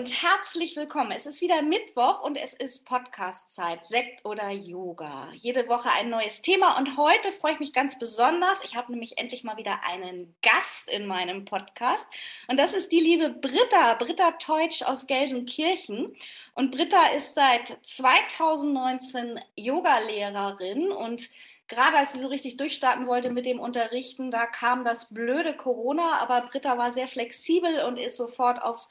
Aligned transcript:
Und 0.00 0.22
herzlich 0.22 0.76
willkommen. 0.76 1.10
Es 1.10 1.26
ist 1.26 1.40
wieder 1.40 1.62
Mittwoch 1.62 2.22
und 2.22 2.36
es 2.36 2.54
ist 2.54 2.86
Podcast-Zeit, 2.86 3.88
Sekt 3.88 4.24
oder 4.24 4.50
Yoga. 4.50 5.28
Jede 5.34 5.68
Woche 5.68 5.90
ein 5.90 6.10
neues 6.10 6.42
Thema 6.42 6.78
und 6.78 6.96
heute 6.96 7.32
freue 7.32 7.54
ich 7.54 7.58
mich 7.60 7.72
ganz 7.72 7.98
besonders. 7.98 8.62
Ich 8.62 8.76
habe 8.76 8.92
nämlich 8.92 9.18
endlich 9.18 9.42
mal 9.42 9.56
wieder 9.56 9.80
einen 9.84 10.34
Gast 10.42 10.88
in 10.88 11.06
meinem 11.06 11.44
Podcast 11.44 12.06
und 12.46 12.58
das 12.58 12.72
ist 12.72 12.92
die 12.92 13.00
liebe 13.00 13.30
Britta, 13.30 13.94
Britta 13.94 14.30
Teutsch 14.32 14.82
aus 14.82 15.08
Gelsenkirchen. 15.08 16.14
Und 16.54 16.70
Britta 16.70 17.08
ist 17.16 17.34
seit 17.34 17.78
2019 17.82 19.40
Yogalehrerin 19.56 20.92
und 20.92 21.28
gerade 21.66 21.96
als 21.96 22.12
sie 22.12 22.20
so 22.20 22.28
richtig 22.28 22.58
durchstarten 22.58 23.06
wollte 23.06 23.30
mit 23.30 23.44
dem 23.44 23.60
Unterrichten, 23.60 24.30
da 24.30 24.46
kam 24.46 24.84
das 24.84 25.12
blöde 25.12 25.56
Corona, 25.56 26.20
aber 26.20 26.42
Britta 26.42 26.78
war 26.78 26.90
sehr 26.90 27.08
flexibel 27.08 27.84
und 27.84 27.96
ist 27.96 28.16
sofort 28.16 28.62
aufs 28.62 28.88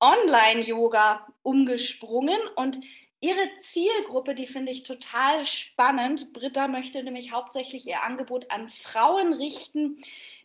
Online-Yoga 0.00 1.26
umgesprungen 1.42 2.38
und 2.56 2.80
ihre 3.20 3.50
Zielgruppe, 3.60 4.34
die 4.34 4.46
finde 4.46 4.72
ich 4.72 4.82
total 4.82 5.46
spannend. 5.46 6.32
Britta 6.32 6.68
möchte 6.68 7.02
nämlich 7.02 7.32
hauptsächlich 7.32 7.86
ihr 7.86 8.02
Angebot 8.02 8.50
an 8.50 8.68
Frauen 8.68 9.32
richten, 9.32 10.02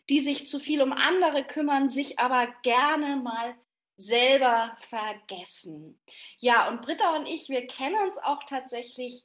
die 0.08 0.20
sich 0.20 0.46
zu 0.46 0.58
viel 0.58 0.82
um 0.82 0.92
andere 0.92 1.44
kümmern, 1.44 1.90
sich 1.90 2.18
aber 2.18 2.48
gerne 2.62 3.16
mal 3.16 3.54
selber 3.96 4.76
vergessen. 4.80 5.98
Ja, 6.38 6.68
und 6.68 6.82
Britta 6.82 7.14
und 7.16 7.26
ich, 7.26 7.48
wir 7.48 7.66
kennen 7.66 7.96
uns 8.02 8.18
auch 8.18 8.42
tatsächlich 8.44 9.24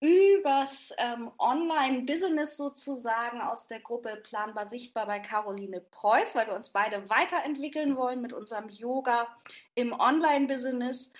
übers 0.00 0.94
ähm, 0.96 1.30
Online-Business 1.38 2.56
sozusagen 2.56 3.40
aus 3.40 3.68
der 3.68 3.80
Gruppe 3.80 4.16
Planbar 4.24 4.66
Sichtbar 4.66 5.06
bei 5.06 5.20
Caroline 5.20 5.80
Preuß, 5.80 6.34
weil 6.34 6.46
wir 6.46 6.54
uns 6.54 6.70
beide 6.70 7.08
weiterentwickeln 7.10 7.96
wollen 7.96 8.22
mit 8.22 8.32
unserem 8.32 8.70
Yoga 8.70 9.28
im 9.74 9.92
Online-Business. 9.92 11.12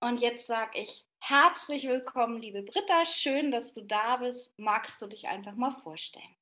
Und 0.00 0.18
jetzt 0.18 0.46
sage 0.46 0.78
ich 0.78 1.04
herzlich 1.18 1.88
willkommen, 1.88 2.40
liebe 2.40 2.62
Britta. 2.62 3.04
Schön, 3.04 3.50
dass 3.50 3.74
du 3.74 3.82
da 3.82 4.18
bist. 4.18 4.56
Magst 4.56 5.02
du 5.02 5.08
dich 5.08 5.26
einfach 5.26 5.54
mal 5.54 5.72
vorstellen? 5.72 6.36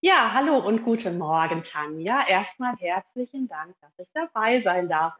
Ja, 0.00 0.32
hallo 0.32 0.58
und 0.58 0.84
guten 0.84 1.18
Morgen, 1.18 1.64
Tanja. 1.64 2.24
Erstmal 2.28 2.76
herzlichen 2.76 3.48
Dank, 3.48 3.74
dass 3.80 3.98
ich 3.98 4.12
dabei 4.12 4.60
sein 4.60 4.88
darf. 4.88 5.14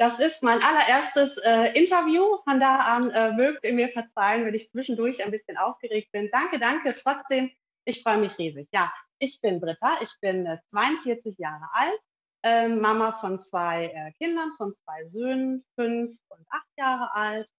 Das 0.00 0.18
ist 0.18 0.42
mein 0.42 0.62
allererstes 0.62 1.36
äh, 1.44 1.78
Interview. 1.78 2.38
Von 2.44 2.58
da 2.58 2.76
an 2.76 3.10
äh, 3.10 3.32
mögt 3.32 3.66
ihr 3.66 3.74
mir 3.74 3.90
verzeihen, 3.90 4.46
wenn 4.46 4.54
ich 4.54 4.70
zwischendurch 4.70 5.22
ein 5.22 5.30
bisschen 5.30 5.58
aufgeregt 5.58 6.10
bin. 6.10 6.30
Danke, 6.32 6.58
danke. 6.58 6.94
Trotzdem, 6.94 7.50
ich 7.84 8.02
freue 8.02 8.16
mich 8.16 8.38
riesig. 8.38 8.66
Ja, 8.72 8.90
ich 9.18 9.42
bin 9.42 9.60
Britta. 9.60 9.98
Ich 10.00 10.16
bin 10.22 10.46
äh, 10.46 10.56
42 10.68 11.36
Jahre 11.36 11.68
alt, 11.74 12.00
äh, 12.42 12.68
Mama 12.68 13.12
von 13.12 13.40
zwei 13.40 13.88
äh, 13.88 14.12
Kindern, 14.12 14.50
von 14.56 14.74
zwei 14.74 15.04
Söhnen, 15.04 15.66
fünf 15.74 16.18
und 16.30 16.46
acht 16.48 16.68
Jahre 16.78 17.14
alt 17.14 17.50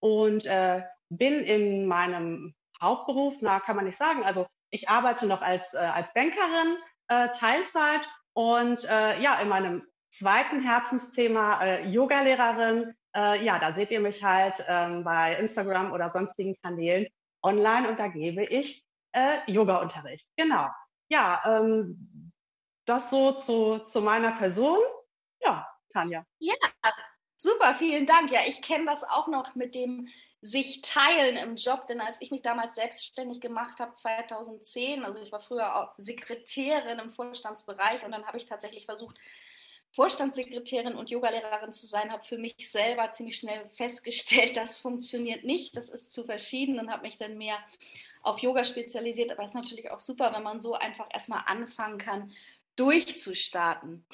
und 0.00 0.46
äh, 0.46 0.84
bin 1.10 1.40
in 1.40 1.86
meinem 1.86 2.54
Hauptberuf, 2.80 3.36
na, 3.42 3.60
kann 3.60 3.76
man 3.76 3.84
nicht 3.84 3.98
sagen. 3.98 4.24
Also 4.24 4.46
ich 4.70 4.88
arbeite 4.88 5.26
noch 5.26 5.42
als, 5.42 5.74
äh, 5.74 5.76
als 5.76 6.14
Bankerin 6.14 6.78
Teilzeit 7.08 8.08
und 8.32 8.84
ja, 8.84 9.38
in 9.42 9.50
meinem 9.50 9.86
zweiten 10.12 10.60
Herzensthema 10.60 11.62
äh, 11.64 11.88
Yogalehrerin. 11.88 12.94
Äh, 13.16 13.44
ja, 13.44 13.58
da 13.58 13.72
seht 13.72 13.90
ihr 13.90 14.00
mich 14.00 14.22
halt 14.22 14.62
ähm, 14.68 15.04
bei 15.04 15.36
Instagram 15.36 15.92
oder 15.92 16.10
sonstigen 16.10 16.54
Kanälen 16.62 17.06
online 17.42 17.88
und 17.88 17.98
da 17.98 18.08
gebe 18.08 18.44
ich 18.44 18.84
äh, 19.12 19.38
Yoga-Unterricht. 19.50 20.28
Genau. 20.36 20.68
Ja, 21.10 21.40
ähm, 21.44 22.32
das 22.84 23.10
so 23.10 23.32
zu, 23.32 23.78
zu 23.78 24.02
meiner 24.02 24.32
Person. 24.32 24.78
Ja, 25.40 25.66
Tanja. 25.92 26.24
Ja, 26.38 26.54
super, 27.36 27.74
vielen 27.74 28.06
Dank. 28.06 28.30
Ja, 28.30 28.40
ich 28.46 28.62
kenne 28.62 28.86
das 28.86 29.04
auch 29.04 29.28
noch 29.28 29.54
mit 29.54 29.74
dem 29.74 30.08
sich 30.44 30.82
teilen 30.82 31.36
im 31.36 31.54
Job, 31.54 31.86
denn 31.86 32.00
als 32.00 32.16
ich 32.20 32.32
mich 32.32 32.42
damals 32.42 32.74
selbstständig 32.74 33.40
gemacht 33.40 33.78
habe, 33.78 33.94
2010, 33.94 35.04
also 35.04 35.20
ich 35.20 35.30
war 35.30 35.40
früher 35.40 35.76
auch 35.76 35.94
Sekretärin 35.98 36.98
im 36.98 37.12
Vorstandsbereich 37.12 38.04
und 38.04 38.10
dann 38.10 38.26
habe 38.26 38.38
ich 38.38 38.46
tatsächlich 38.46 38.86
versucht, 38.86 39.18
Vorstandssekretärin 39.92 40.94
und 40.94 41.10
Yogalehrerin 41.10 41.72
zu 41.72 41.86
sein, 41.86 42.10
habe 42.10 42.24
für 42.24 42.38
mich 42.38 42.70
selber 42.70 43.10
ziemlich 43.10 43.36
schnell 43.36 43.64
festgestellt, 43.66 44.56
das 44.56 44.78
funktioniert 44.78 45.44
nicht, 45.44 45.76
das 45.76 45.88
ist 45.88 46.12
zu 46.12 46.24
verschieden 46.24 46.78
und 46.78 46.90
habe 46.90 47.02
mich 47.02 47.18
dann 47.18 47.38
mehr 47.38 47.58
auf 48.22 48.38
Yoga 48.38 48.64
spezialisiert. 48.64 49.32
Aber 49.32 49.42
es 49.42 49.50
ist 49.50 49.54
natürlich 49.54 49.90
auch 49.90 50.00
super, 50.00 50.32
wenn 50.32 50.42
man 50.42 50.60
so 50.60 50.74
einfach 50.74 51.06
erstmal 51.12 51.42
anfangen 51.46 51.98
kann, 51.98 52.32
durchzustarten. 52.76 54.04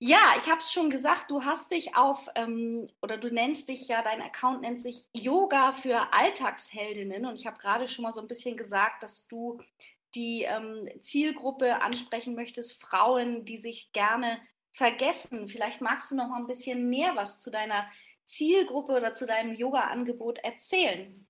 Ja, 0.00 0.34
ich 0.38 0.50
habe 0.50 0.60
es 0.60 0.72
schon 0.72 0.90
gesagt, 0.90 1.30
du 1.30 1.44
hast 1.44 1.70
dich 1.70 1.94
auf, 1.94 2.28
ähm, 2.34 2.88
oder 3.00 3.16
du 3.16 3.32
nennst 3.32 3.68
dich 3.68 3.86
ja, 3.86 4.02
dein 4.02 4.22
Account 4.22 4.62
nennt 4.62 4.80
sich 4.80 5.04
Yoga 5.12 5.72
für 5.72 6.12
Alltagsheldinnen. 6.12 7.26
Und 7.26 7.36
ich 7.36 7.46
habe 7.46 7.58
gerade 7.58 7.88
schon 7.88 8.02
mal 8.02 8.12
so 8.12 8.20
ein 8.20 8.28
bisschen 8.28 8.56
gesagt, 8.56 9.04
dass 9.04 9.28
du 9.28 9.60
die 10.14 10.42
ähm, 10.42 10.88
Zielgruppe 11.00 11.80
ansprechen 11.80 12.34
möchtest, 12.34 12.80
Frauen, 12.80 13.44
die 13.44 13.58
sich 13.58 13.92
gerne 13.92 14.40
vergessen. 14.72 15.48
Vielleicht 15.48 15.80
magst 15.80 16.10
du 16.10 16.16
noch 16.16 16.28
mal 16.28 16.40
ein 16.40 16.46
bisschen 16.46 16.88
näher 16.88 17.16
was 17.16 17.40
zu 17.40 17.50
deiner 17.50 17.88
Zielgruppe 18.24 18.92
oder 18.92 19.14
zu 19.14 19.26
deinem 19.26 19.54
Yoga-Angebot 19.54 20.38
erzählen. 20.38 21.26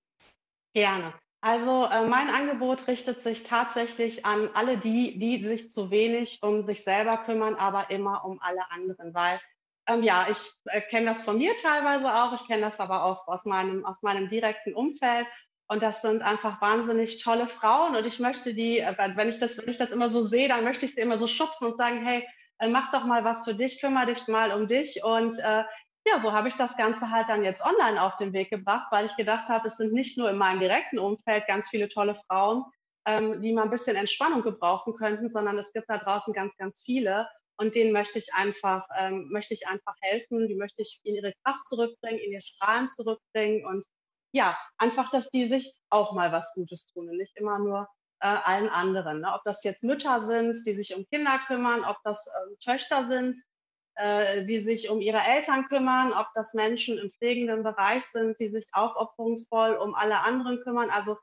Gerne. 0.75 1.15
Also 1.41 1.85
äh, 1.85 2.07
mein 2.09 2.29
Angebot 2.31 2.89
richtet 2.89 3.21
sich 3.21 3.45
tatsächlich 3.45 4.27
an 4.27 4.51
alle 4.55 4.77
die, 4.77 5.19
die 5.19 5.45
sich 5.45 5.71
zu 5.71 5.91
wenig 5.93 6.41
um 6.43 6.65
sich 6.65 6.83
selber 6.83 7.19
kümmern, 7.19 7.55
aber 7.55 7.91
immer 7.91 8.25
um 8.25 8.41
alle 8.43 8.69
anderen, 8.73 9.15
weil 9.15 9.41
ähm, 9.89 10.03
ja, 10.03 10.27
ich 10.29 10.39
äh, 10.65 10.81
kenne 10.81 11.07
das 11.07 11.25
von 11.25 11.39
mir 11.39 11.53
teilweise 11.63 12.13
auch, 12.13 12.33
ich 12.35 12.47
kenne 12.49 12.63
das 12.63 12.81
aber 12.81 13.05
auch 13.05 13.29
aus 13.29 13.45
meinem, 13.45 13.85
aus 13.85 14.03
meinem 14.03 14.29
direkten 14.29 14.75
Umfeld 14.75 15.27
und 15.69 15.81
das 15.81 16.03
sind 16.03 16.23
einfach 16.23 16.61
wahnsinnig 16.61 17.23
tolle 17.23 17.47
Frauen 17.47 17.95
und 17.95 18.05
ich 18.05 18.19
möchte 18.19 18.53
die, 18.53 18.81
äh, 18.81 18.95
wenn 19.15 19.29
ich 19.29 19.39
das, 19.39 19.59
wenn 19.59 19.69
ich 19.69 19.79
das 19.79 19.93
immer 19.93 20.09
so 20.11 20.25
sehe, 20.27 20.49
dann 20.49 20.65
möchte 20.65 20.87
ich 20.87 20.95
sie 20.97 21.03
immer 21.03 21.19
so 21.19 21.29
schubsen 21.29 21.69
und 21.69 21.77
sagen, 21.77 22.05
hey, 22.05 22.27
mach 22.67 22.91
doch 22.91 23.05
mal 23.05 23.25
was 23.25 23.45
für 23.45 23.55
dich, 23.55 23.81
kümmere 23.81 24.07
dich 24.07 24.27
mal 24.27 24.53
um 24.53 24.67
dich. 24.69 25.05
Und 25.05 25.39
äh, 25.39 25.65
ja, 26.07 26.21
so 26.21 26.33
habe 26.33 26.49
ich 26.49 26.55
das 26.55 26.77
Ganze 26.77 27.11
halt 27.11 27.29
dann 27.29 27.45
jetzt 27.45 27.63
online 27.63 28.03
auf 28.03 28.17
den 28.17 28.33
Weg 28.33 28.51
gebracht, 28.51 28.89
weil 28.91 29.07
ich 29.07 29.17
gedacht 29.17 29.49
habe, 29.49 29.69
es 29.69 29.77
sind 29.77 29.93
nicht 29.93 30.17
nur 30.19 30.31
in 30.31 30.39
meinem 30.39 30.61
direkten 30.61 30.99
Umfeld 30.99 31.47
ganz 31.47 31.69
viele 31.69 31.89
tolle 31.89 32.15
Frauen, 32.15 32.65
ähm, 33.07 33.41
die 33.41 33.53
mal 33.53 33.65
ein 33.65 33.71
bisschen 33.71 33.97
Entspannung 33.97 34.43
gebrauchen 34.43 34.95
könnten, 34.95 35.31
sondern 35.31 35.59
es 35.59 35.73
gibt 35.73 35.89
da 35.89 35.99
draußen 35.99 36.33
ganz, 36.33 36.57
ganz 36.57 36.83
viele. 36.85 37.29
Und 37.61 37.75
denen 37.75 37.93
möchte 37.93 38.19
ich 38.19 38.33
einfach, 38.35 38.87
ähm, 38.99 39.29
möchte 39.31 39.53
ich 39.53 39.67
einfach 39.67 39.95
helfen, 40.01 40.47
die 40.47 40.55
möchte 40.55 40.83
ich 40.83 41.01
in 41.03 41.17
ihre 41.17 41.33
Kraft 41.45 41.67
zurückbringen, 41.67 42.21
in 42.21 42.33
ihr 42.33 42.41
Strahlen 42.41 42.89
zurückbringen 42.89 43.67
und 43.67 43.85
ja, 44.33 44.57
einfach, 44.77 45.11
dass 45.11 45.31
die 45.31 45.47
sich 45.47 45.75
auch 45.91 46.13
mal 46.13 46.33
was 46.33 46.53
Gutes 46.55 46.87
tun 46.87 47.09
und 47.09 47.17
nicht 47.17 47.37
immer 47.37 47.59
nur 47.59 47.89
äh, 48.21 48.27
allen 48.27 48.69
anderen. 48.69 49.21
Ne? 49.21 49.33
Ob 49.35 49.43
das 49.45 49.65
jetzt 49.65 49.85
Mütter 49.85 50.21
sind, 50.27 50.67
die 50.67 50.75
sich 50.75 50.95
um 50.95 51.07
Kinder 51.07 51.39
kümmern, 51.47 51.85
ob 51.85 51.99
das 52.05 52.27
äh, 52.27 52.57
Töchter 52.65 53.07
sind, 53.09 53.39
äh, 53.95 54.45
die 54.45 54.59
sich 54.59 54.91
um 54.91 55.01
ihre 55.01 55.19
Eltern 55.19 55.67
kümmern, 55.69 56.13
ob 56.13 56.29
das 56.35 56.55
Menschen 56.55 56.99
im 56.99 57.11
pflegenden 57.11 57.63
Bereich 57.63 58.05
sind, 58.05 58.39
die 58.39 58.49
sich 58.49 58.67
aufopferungsvoll 58.73 59.75
um 59.75 59.95
alle 59.95 60.21
anderen 60.21 60.61
kümmern. 60.63 60.91
Also 60.91 61.17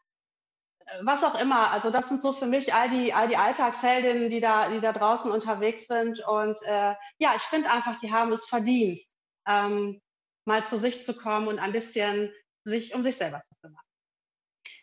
äh, 0.86 1.00
was 1.04 1.24
auch 1.24 1.40
immer. 1.40 1.72
Also 1.72 1.90
das 1.90 2.10
sind 2.10 2.22
so 2.22 2.34
für 2.34 2.48
mich 2.48 2.74
all 2.74 2.90
die 2.90 3.14
all 3.14 3.28
die 3.28 3.38
Alltagsheldinnen, 3.38 4.30
die 4.30 4.42
da 4.42 4.70
die 4.70 4.80
da 4.80 4.92
draußen 4.92 5.32
unterwegs 5.32 5.88
sind. 5.88 6.20
Und 6.28 6.58
äh, 6.64 6.96
ja, 7.18 7.34
ich 7.36 7.44
finde 7.44 7.72
einfach, 7.72 8.00
die 8.00 8.12
haben 8.12 8.32
es 8.32 8.46
verdient, 8.46 9.00
ähm, 9.48 10.02
mal 10.46 10.64
zu 10.64 10.78
sich 10.78 11.04
zu 11.04 11.16
kommen 11.16 11.48
und 11.48 11.60
ein 11.60 11.72
bisschen 11.72 12.34
sich 12.64 12.94
um 12.94 13.04
sich 13.04 13.16
selber 13.16 13.42
zu 13.44 13.56
kümmern. 13.62 13.85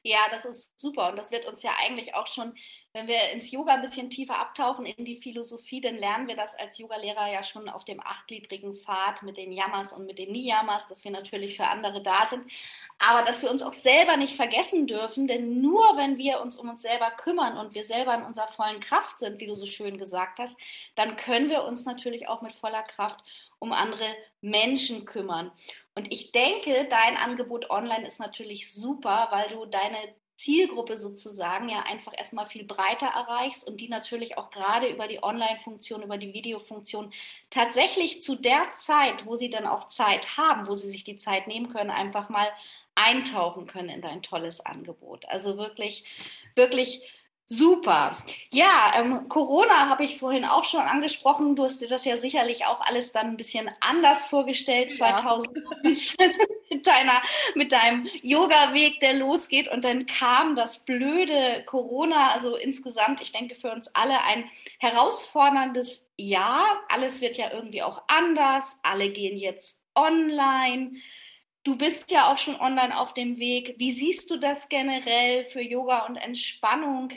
Ja, 0.04 0.18
das 0.32 0.44
ist 0.44 0.78
super 0.80 1.10
und 1.10 1.16
das 1.16 1.30
wird 1.30 1.46
uns 1.46 1.62
ja 1.62 1.70
eigentlich 1.78 2.16
auch 2.16 2.26
schon, 2.26 2.54
wenn 2.92 3.06
wir 3.06 3.30
ins 3.30 3.52
Yoga 3.52 3.74
ein 3.74 3.82
bisschen 3.82 4.10
tiefer 4.10 4.36
abtauchen 4.36 4.84
in 4.84 5.04
die 5.04 5.20
Philosophie, 5.20 5.80
dann 5.80 5.96
lernen 5.96 6.26
wir 6.26 6.34
das 6.34 6.56
als 6.58 6.76
Yogalehrer 6.78 7.30
ja 7.30 7.44
schon 7.44 7.68
auf 7.68 7.84
dem 7.84 8.00
achtgliedrigen 8.00 8.74
Pfad 8.74 9.22
mit 9.22 9.36
den 9.36 9.52
Yamas 9.52 9.92
und 9.92 10.06
mit 10.06 10.18
den 10.18 10.32
Niyamas, 10.32 10.88
dass 10.88 11.04
wir 11.04 11.12
natürlich 11.12 11.56
für 11.56 11.68
andere 11.68 12.02
da 12.02 12.26
sind, 12.26 12.42
aber 12.98 13.22
dass 13.22 13.42
wir 13.42 13.50
uns 13.50 13.62
auch 13.62 13.74
selber 13.74 14.16
nicht 14.16 14.34
vergessen 14.34 14.88
dürfen, 14.88 15.28
denn 15.28 15.60
nur 15.60 15.96
wenn 15.96 16.18
wir 16.18 16.40
uns 16.40 16.56
um 16.56 16.68
uns 16.68 16.82
selber 16.82 17.12
kümmern 17.12 17.56
und 17.56 17.74
wir 17.74 17.84
selber 17.84 18.12
in 18.16 18.24
unserer 18.24 18.48
vollen 18.48 18.80
Kraft 18.80 19.20
sind, 19.20 19.38
wie 19.38 19.46
du 19.46 19.54
so 19.54 19.66
schön 19.66 19.98
gesagt 19.98 20.40
hast, 20.40 20.58
dann 20.96 21.16
können 21.16 21.48
wir 21.48 21.62
uns 21.62 21.84
natürlich 21.84 22.26
auch 22.26 22.42
mit 22.42 22.52
voller 22.54 22.82
Kraft 22.82 23.24
um 23.60 23.72
andere 23.72 24.16
Menschen 24.40 25.04
kümmern. 25.04 25.52
Und 25.94 26.12
ich 26.12 26.32
denke, 26.32 26.86
dein 26.88 27.16
Angebot 27.16 27.70
online 27.70 28.06
ist 28.06 28.18
natürlich 28.18 28.72
super, 28.72 29.28
weil 29.30 29.50
du 29.50 29.66
deine 29.66 29.98
Zielgruppe 30.36 30.96
sozusagen 30.96 31.68
ja 31.68 31.82
einfach 31.82 32.12
erstmal 32.16 32.46
viel 32.46 32.64
breiter 32.64 33.06
erreichst 33.06 33.66
und 33.66 33.80
die 33.80 33.88
natürlich 33.88 34.38
auch 34.38 34.50
gerade 34.50 34.88
über 34.88 35.06
die 35.06 35.22
Online-Funktion, 35.22 36.02
über 36.02 36.18
die 36.18 36.32
Videofunktion 36.32 37.12
tatsächlich 37.50 38.20
zu 38.20 38.34
der 38.34 38.70
Zeit, 38.76 39.24
wo 39.26 39.36
sie 39.36 39.50
dann 39.50 39.66
auch 39.66 39.86
Zeit 39.88 40.36
haben, 40.36 40.66
wo 40.66 40.74
sie 40.74 40.90
sich 40.90 41.04
die 41.04 41.16
Zeit 41.16 41.46
nehmen 41.46 41.68
können, 41.68 41.90
einfach 41.90 42.28
mal 42.28 42.48
eintauchen 42.94 43.66
können 43.66 43.90
in 43.90 44.00
dein 44.00 44.22
tolles 44.22 44.60
Angebot. 44.64 45.26
Also 45.28 45.58
wirklich, 45.58 46.04
wirklich 46.56 47.02
Super. 47.52 48.16
Ja, 48.50 48.94
ähm, 48.96 49.28
Corona 49.28 49.90
habe 49.90 50.04
ich 50.04 50.16
vorhin 50.16 50.46
auch 50.46 50.64
schon 50.64 50.80
angesprochen. 50.80 51.54
Du 51.54 51.64
hast 51.64 51.82
dir 51.82 51.88
das 51.88 52.06
ja 52.06 52.16
sicherlich 52.16 52.64
auch 52.64 52.80
alles 52.80 53.12
dann 53.12 53.26
ein 53.26 53.36
bisschen 53.36 53.70
anders 53.80 54.24
vorgestellt, 54.24 54.90
ja. 54.92 55.18
2019 55.18 56.32
mit, 56.70 56.86
deiner, 56.86 57.20
mit 57.54 57.72
deinem 57.72 58.08
Yoga-Weg, 58.22 59.00
der 59.00 59.18
losgeht. 59.18 59.68
Und 59.68 59.84
dann 59.84 60.06
kam 60.06 60.56
das 60.56 60.86
blöde 60.86 61.62
Corona. 61.66 62.30
Also 62.30 62.56
insgesamt, 62.56 63.20
ich 63.20 63.32
denke 63.32 63.54
für 63.54 63.70
uns 63.70 63.94
alle 63.94 64.22
ein 64.22 64.44
herausforderndes 64.78 66.08
Jahr. 66.16 66.64
Alles 66.88 67.20
wird 67.20 67.36
ja 67.36 67.52
irgendwie 67.52 67.82
auch 67.82 68.00
anders. 68.08 68.80
Alle 68.82 69.10
gehen 69.10 69.36
jetzt 69.36 69.84
online. 69.94 70.92
Du 71.64 71.76
bist 71.76 72.10
ja 72.10 72.32
auch 72.32 72.38
schon 72.38 72.58
online 72.58 72.98
auf 72.98 73.12
dem 73.12 73.38
Weg. 73.38 73.74
Wie 73.76 73.92
siehst 73.92 74.30
du 74.30 74.38
das 74.38 74.70
generell 74.70 75.44
für 75.44 75.60
Yoga 75.60 76.06
und 76.06 76.16
Entspannung? 76.16 77.12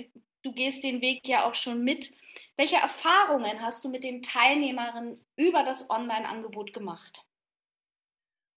Du 0.46 0.52
gehst 0.52 0.84
den 0.84 1.02
Weg 1.02 1.28
ja 1.28 1.46
auch 1.46 1.56
schon 1.56 1.84
mit. 1.84 2.14
Welche 2.56 2.76
Erfahrungen 2.76 3.64
hast 3.64 3.84
du 3.84 3.90
mit 3.90 4.04
den 4.04 4.22
Teilnehmerinnen 4.22 5.26
über 5.38 5.64
das 5.64 5.90
Online-Angebot 5.90 6.72
gemacht? 6.72 7.24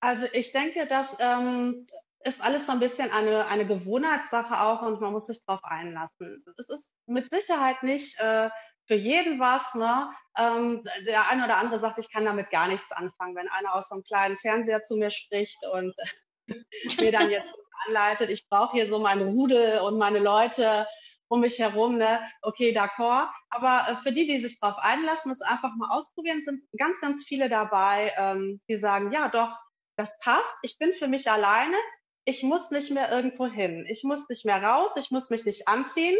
Also 0.00 0.26
ich 0.34 0.52
denke, 0.52 0.86
das 0.86 1.16
ähm, 1.18 1.86
ist 2.20 2.44
alles 2.44 2.66
so 2.66 2.72
ein 2.72 2.78
bisschen 2.78 3.10
eine, 3.10 3.46
eine 3.46 3.64
Gewohnheitssache 3.64 4.60
auch 4.60 4.82
und 4.82 5.00
man 5.00 5.12
muss 5.12 5.28
sich 5.28 5.42
darauf 5.46 5.64
einlassen. 5.64 6.44
Es 6.58 6.68
ist 6.68 6.92
mit 7.06 7.30
Sicherheit 7.30 7.82
nicht 7.82 8.20
äh, 8.20 8.50
für 8.86 8.94
jeden 8.94 9.40
was. 9.40 9.74
Ne? 9.74 10.10
Ähm, 10.36 10.84
der 11.06 11.30
eine 11.30 11.46
oder 11.46 11.56
andere 11.56 11.78
sagt, 11.78 11.96
ich 11.96 12.12
kann 12.12 12.26
damit 12.26 12.50
gar 12.50 12.68
nichts 12.68 12.92
anfangen. 12.92 13.34
Wenn 13.34 13.48
einer 13.48 13.74
aus 13.74 13.88
so 13.88 13.94
einem 13.94 14.04
kleinen 14.04 14.36
Fernseher 14.36 14.82
zu 14.82 14.96
mir 14.96 15.10
spricht 15.10 15.64
und 15.72 15.94
mir 17.00 17.12
dann 17.12 17.30
jetzt 17.30 17.48
anleitet, 17.86 18.28
ich 18.28 18.46
brauche 18.46 18.76
hier 18.76 18.86
so 18.86 18.98
meinen 18.98 19.26
Rudel 19.26 19.80
und 19.80 19.96
meine 19.96 20.18
Leute 20.18 20.86
um 21.28 21.40
mich 21.40 21.58
herum, 21.58 21.98
ne? 21.98 22.20
okay, 22.42 22.72
d'accord. 22.72 23.28
Aber 23.50 23.86
äh, 23.88 23.94
für 23.96 24.12
die, 24.12 24.26
die 24.26 24.40
sich 24.40 24.58
darauf 24.60 24.78
einlassen, 24.78 25.30
es 25.30 25.40
einfach 25.42 25.74
mal 25.76 25.90
ausprobieren, 25.90 26.42
sind 26.42 26.62
ganz, 26.78 27.00
ganz 27.00 27.24
viele 27.24 27.48
dabei, 27.48 28.12
ähm, 28.16 28.60
die 28.68 28.76
sagen, 28.76 29.12
ja 29.12 29.28
doch, 29.28 29.54
das 29.96 30.18
passt, 30.20 30.54
ich 30.62 30.78
bin 30.78 30.92
für 30.92 31.08
mich 31.08 31.30
alleine, 31.30 31.76
ich 32.24 32.42
muss 32.42 32.70
nicht 32.70 32.90
mehr 32.90 33.10
irgendwo 33.10 33.46
hin, 33.46 33.86
ich 33.88 34.04
muss 34.04 34.28
nicht 34.28 34.44
mehr 34.44 34.62
raus, 34.62 34.92
ich 34.96 35.10
muss 35.10 35.30
mich 35.30 35.44
nicht 35.44 35.66
anziehen, 35.66 36.16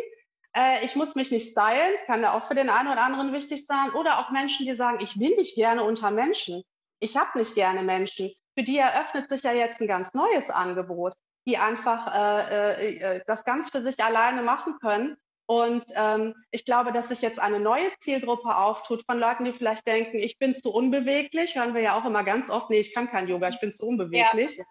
äh, 0.57 0.85
ich 0.85 0.97
muss 0.97 1.15
mich 1.15 1.31
nicht 1.31 1.51
stylen, 1.51 1.95
kann 2.07 2.23
ja 2.23 2.33
auch 2.33 2.47
für 2.47 2.55
den 2.55 2.71
einen 2.71 2.89
oder 2.89 3.03
anderen 3.03 3.33
wichtig 3.33 3.67
sein. 3.67 3.91
Oder 3.91 4.19
auch 4.19 4.31
Menschen, 4.31 4.67
die 4.67 4.75
sagen, 4.75 4.99
ich 5.01 5.19
bin 5.19 5.33
nicht 5.37 5.55
gerne 5.55 5.85
unter 5.85 6.11
Menschen. 6.11 6.63
Ich 7.01 7.17
habe 7.17 7.39
nicht 7.39 7.55
gerne 7.55 7.83
Menschen. 7.83 8.33
Für 8.57 8.65
die 8.65 8.79
eröffnet 8.79 9.29
sich 9.29 9.43
ja 9.43 9.53
jetzt 9.53 9.81
ein 9.81 9.87
ganz 9.87 10.15
neues 10.15 10.51
Angebot, 10.51 11.15
die 11.47 11.59
einfach 11.59 12.15
äh, 12.15 12.73
äh, 12.73 12.97
äh, 12.99 13.21
das 13.27 13.45
ganz 13.45 13.71
für 13.71 13.83
sich 13.83 14.03
alleine 14.03 14.43
machen 14.43 14.79
können. 14.81 15.17
Und 15.47 15.85
ähm, 15.97 16.35
ich 16.51 16.67
glaube, 16.67 16.93
dass 16.93 17.09
sich 17.09 17.23
jetzt 17.23 17.41
eine 17.41 17.59
neue 17.59 17.91
Zielgruppe 18.01 18.55
auftut 18.55 19.03
von 19.07 19.19
Leuten, 19.19 19.45
die 19.45 19.53
vielleicht 19.53 19.87
denken, 19.87 20.19
ich 20.19 20.39
bin 20.39 20.55
zu 20.55 20.71
unbeweglich. 20.71 21.57
Hören 21.57 21.73
wir 21.73 21.81
ja 21.81 21.99
auch 21.99 22.05
immer 22.05 22.23
ganz 22.23 22.51
oft, 22.51 22.69
nee, 22.69 22.81
ich 22.81 22.95
kann 22.95 23.09
kein 23.09 23.29
Yoga, 23.29 23.49
ich 23.49 23.61
bin 23.61 23.73
zu 23.73 23.87
unbeweglich. 23.87 24.59
Ja. 24.59 24.65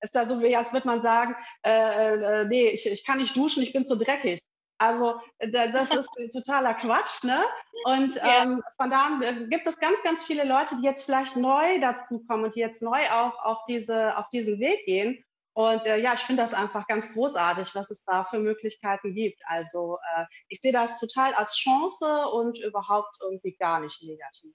Ist 0.00 0.14
da 0.14 0.26
so 0.26 0.40
wie, 0.40 0.56
als 0.56 0.72
würde 0.72 0.86
man 0.86 1.02
sagen, 1.02 1.36
äh, 1.62 2.14
äh, 2.14 2.44
nee, 2.46 2.68
ich, 2.68 2.86
ich 2.86 3.04
kann 3.04 3.18
nicht 3.18 3.36
duschen, 3.36 3.62
ich 3.62 3.74
bin 3.74 3.84
zu 3.84 3.96
dreckig. 3.96 4.40
Also 4.78 5.20
das 5.38 5.90
ist 5.90 6.08
totaler 6.32 6.74
Quatsch, 6.74 7.22
ne? 7.22 7.38
Und 7.84 8.14
ja. 8.16 8.42
ähm, 8.42 8.62
von 8.76 8.90
da 8.90 9.20
äh, 9.22 9.46
gibt 9.48 9.66
es 9.66 9.78
ganz, 9.78 10.02
ganz 10.02 10.24
viele 10.24 10.44
Leute, 10.44 10.76
die 10.76 10.84
jetzt 10.84 11.04
vielleicht 11.04 11.36
neu 11.36 11.78
dazukommen 11.80 12.46
und 12.46 12.54
die 12.54 12.60
jetzt 12.60 12.82
neu 12.82 13.00
auch 13.10 13.42
auf 13.44 13.58
diese, 13.68 14.16
auf 14.18 14.28
diesen 14.30 14.58
Weg 14.60 14.84
gehen. 14.86 15.22
Und 15.56 15.86
äh, 15.86 15.96
ja, 15.96 16.12
ich 16.12 16.20
finde 16.20 16.42
das 16.42 16.52
einfach 16.52 16.86
ganz 16.86 17.14
großartig, 17.14 17.74
was 17.74 17.90
es 17.90 18.04
da 18.04 18.24
für 18.24 18.38
Möglichkeiten 18.38 19.14
gibt. 19.14 19.40
Also 19.46 19.96
äh, 20.14 20.26
ich 20.48 20.60
sehe 20.60 20.70
das 20.70 21.00
total 21.00 21.32
als 21.32 21.56
Chance 21.56 22.28
und 22.28 22.58
überhaupt 22.58 23.16
irgendwie 23.22 23.56
gar 23.56 23.80
nicht 23.80 24.02
negativ. 24.02 24.54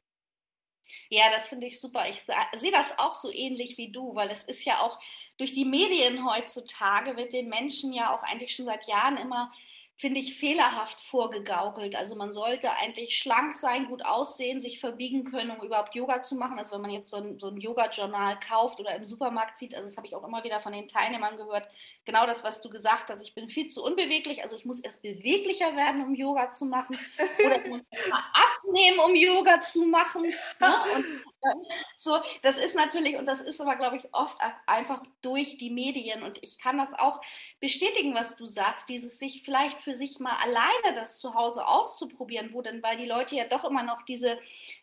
Ja, 1.09 1.31
das 1.31 1.47
finde 1.47 1.65
ich 1.65 1.81
super. 1.81 2.07
Ich 2.07 2.21
sehe 2.59 2.71
das 2.71 2.99
auch 2.99 3.15
so 3.15 3.31
ähnlich 3.31 3.79
wie 3.79 3.91
du, 3.91 4.13
weil 4.13 4.29
es 4.29 4.43
ist 4.43 4.63
ja 4.63 4.81
auch 4.81 4.99
durch 5.37 5.53
die 5.53 5.65
Medien 5.65 6.23
heutzutage 6.23 7.17
wird 7.17 7.33
den 7.33 7.49
Menschen 7.49 7.93
ja 7.93 8.15
auch 8.15 8.21
eigentlich 8.21 8.55
schon 8.55 8.65
seit 8.65 8.85
Jahren 8.85 9.17
immer 9.17 9.51
finde 10.01 10.19
ich, 10.19 10.33
fehlerhaft 10.33 10.99
vorgegaukelt. 10.99 11.95
Also 11.95 12.15
man 12.15 12.31
sollte 12.31 12.71
eigentlich 12.71 13.19
schlank 13.19 13.55
sein, 13.55 13.85
gut 13.85 14.03
aussehen, 14.03 14.59
sich 14.59 14.79
verbiegen 14.79 15.25
können, 15.25 15.51
um 15.51 15.63
überhaupt 15.63 15.93
Yoga 15.93 16.21
zu 16.21 16.33
machen. 16.33 16.57
Also 16.57 16.73
wenn 16.73 16.81
man 16.81 16.89
jetzt 16.89 17.11
so 17.11 17.17
ein, 17.17 17.37
so 17.37 17.49
ein 17.49 17.57
Yoga-Journal 17.57 18.39
kauft 18.39 18.79
oder 18.79 18.95
im 18.95 19.05
Supermarkt 19.05 19.59
sieht, 19.59 19.75
also 19.75 19.87
das 19.87 19.97
habe 19.97 20.07
ich 20.07 20.15
auch 20.15 20.27
immer 20.27 20.43
wieder 20.43 20.59
von 20.59 20.71
den 20.71 20.87
Teilnehmern 20.87 21.37
gehört, 21.37 21.67
genau 22.03 22.25
das, 22.25 22.43
was 22.43 22.63
du 22.63 22.71
gesagt 22.71 23.11
hast, 23.11 23.21
ich 23.21 23.35
bin 23.35 23.47
viel 23.47 23.67
zu 23.67 23.83
unbeweglich, 23.83 24.41
also 24.41 24.55
ich 24.55 24.65
muss 24.65 24.79
erst 24.79 25.03
beweglicher 25.03 25.75
werden, 25.75 26.01
um 26.01 26.15
Yoga 26.15 26.49
zu 26.49 26.65
machen 26.65 26.97
oder 27.45 27.63
ich 27.63 27.67
muss 27.69 27.83
abnehmen, 28.65 28.99
um 29.05 29.13
Yoga 29.13 29.61
zu 29.61 29.85
machen. 29.85 30.23
Ne? 30.23 30.67
Und 30.95 31.05
so, 31.97 32.17
das 32.41 32.57
ist 32.57 32.75
natürlich, 32.75 33.17
und 33.17 33.25
das 33.25 33.41
ist 33.41 33.61
aber, 33.61 33.75
glaube 33.75 33.97
ich, 33.97 34.13
oft 34.13 34.37
einfach 34.67 35.03
durch 35.21 35.57
die 35.57 35.69
Medien. 35.69 36.23
Und 36.23 36.41
ich 36.43 36.57
kann 36.59 36.77
das 36.77 36.93
auch 36.93 37.21
bestätigen, 37.59 38.13
was 38.13 38.35
du 38.37 38.45
sagst, 38.45 38.89
dieses 38.89 39.19
sich 39.19 39.43
vielleicht 39.43 39.79
für 39.79 39.95
sich 39.95 40.19
mal 40.19 40.35
alleine 40.37 40.95
das 40.95 41.19
zu 41.19 41.33
Hause 41.33 41.67
auszuprobieren, 41.67 42.53
wo 42.53 42.61
denn, 42.61 42.81
weil 42.83 42.97
die 42.97 43.05
Leute 43.05 43.35
ja 43.35 43.45
doch 43.45 43.63
immer 43.63 43.83
noch 43.83 44.03
diese, 44.03 44.37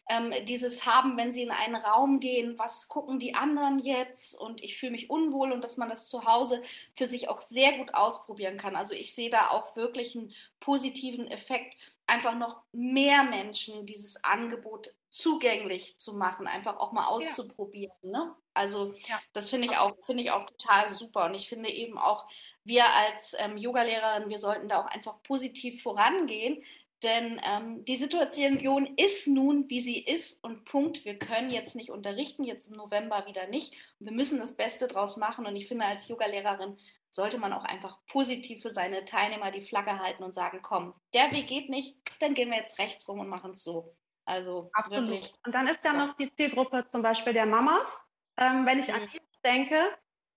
ähm, 0.08 0.32
dieses 0.46 0.86
haben, 0.86 1.16
wenn 1.16 1.32
sie 1.32 1.42
in 1.42 1.50
einen 1.50 1.76
Raum 1.76 2.20
gehen, 2.20 2.58
was 2.58 2.88
gucken 2.88 3.18
die 3.18 3.34
anderen 3.34 3.78
jetzt 3.78 4.34
und 4.38 4.62
ich 4.62 4.78
fühle 4.78 4.92
mich 4.92 5.10
unwohl 5.10 5.52
und 5.52 5.62
dass 5.62 5.76
man 5.76 5.88
das 5.88 6.06
zu 6.06 6.24
Hause 6.24 6.62
für 6.94 7.06
sich 7.06 7.28
auch 7.28 7.40
sehr 7.40 7.78
gut 7.78 7.94
ausprobieren 7.94 8.58
kann. 8.58 8.76
Also 8.76 8.94
ich 8.94 9.14
sehe 9.14 9.30
da 9.30 9.50
auch 9.50 9.76
wirklich 9.76 10.16
einen 10.16 10.32
positiven 10.60 11.28
Effekt 11.28 11.76
einfach 12.08 12.34
noch 12.34 12.62
mehr 12.72 13.22
Menschen 13.22 13.86
dieses 13.86 14.22
Angebot 14.24 14.92
zugänglich 15.10 15.96
zu 15.98 16.14
machen, 16.14 16.46
einfach 16.46 16.78
auch 16.78 16.92
mal 16.92 17.06
auszuprobieren. 17.06 17.96
Ja. 18.02 18.10
Ne? 18.10 18.34
Also 18.54 18.94
ja. 19.06 19.20
das 19.32 19.50
finde 19.50 19.68
ich 19.68 19.76
auch 19.76 19.96
finde 20.04 20.24
ich 20.24 20.30
auch 20.30 20.46
total 20.46 20.88
super 20.88 21.26
und 21.26 21.34
ich 21.34 21.48
finde 21.48 21.70
eben 21.70 21.98
auch 21.98 22.26
wir 22.64 22.86
als 22.86 23.34
ähm, 23.38 23.56
Yogalehrerin, 23.56 24.28
wir 24.28 24.38
sollten 24.38 24.68
da 24.68 24.80
auch 24.80 24.86
einfach 24.86 25.22
positiv 25.22 25.82
vorangehen, 25.82 26.62
denn 27.02 27.40
ähm, 27.44 27.84
die 27.84 27.96
Situation 27.96 28.58
ist 28.96 29.28
nun, 29.28 29.70
wie 29.70 29.78
sie 29.78 30.00
ist 30.00 30.42
und 30.42 30.64
Punkt. 30.64 31.04
Wir 31.04 31.16
können 31.16 31.50
jetzt 31.50 31.76
nicht 31.76 31.90
unterrichten, 31.90 32.42
jetzt 32.42 32.68
im 32.68 32.76
November 32.76 33.24
wieder 33.26 33.46
nicht. 33.46 33.72
Wir 34.00 34.10
müssen 34.10 34.40
das 34.40 34.56
Beste 34.56 34.88
draus 34.88 35.16
machen. 35.16 35.46
Und 35.46 35.54
ich 35.54 35.68
finde, 35.68 35.84
als 35.84 36.08
Yogalehrerin 36.08 36.76
sollte 37.10 37.38
man 37.38 37.52
auch 37.52 37.64
einfach 37.64 37.98
positiv 38.06 38.62
für 38.62 38.72
seine 38.72 39.04
Teilnehmer 39.04 39.50
die 39.50 39.64
Flagge 39.64 39.98
halten 39.98 40.22
und 40.22 40.34
sagen, 40.34 40.60
komm, 40.62 40.94
der 41.14 41.30
Weg 41.32 41.48
geht 41.48 41.68
nicht, 41.68 41.96
dann 42.20 42.34
gehen 42.34 42.50
wir 42.50 42.58
jetzt 42.58 42.78
rechts 42.78 43.08
rum 43.08 43.20
und 43.20 43.28
machen 43.28 43.52
es 43.52 43.64
so. 43.64 43.92
Also 44.24 44.70
Absolut. 44.74 45.10
Wirklich, 45.10 45.34
und 45.46 45.54
dann 45.54 45.66
ist 45.68 45.84
ja 45.84 45.94
noch 45.94 46.14
die 46.16 46.34
Zielgruppe 46.34 46.86
zum 46.86 47.02
Beispiel 47.02 47.32
der 47.32 47.46
Mamas. 47.46 48.04
Ähm, 48.36 48.66
wenn 48.66 48.78
ich 48.78 48.88
mhm. 48.88 48.94
an 48.94 49.08
die 49.12 49.20
denke, 49.44 49.76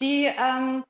die 0.01 0.25
ähm, 0.25 0.85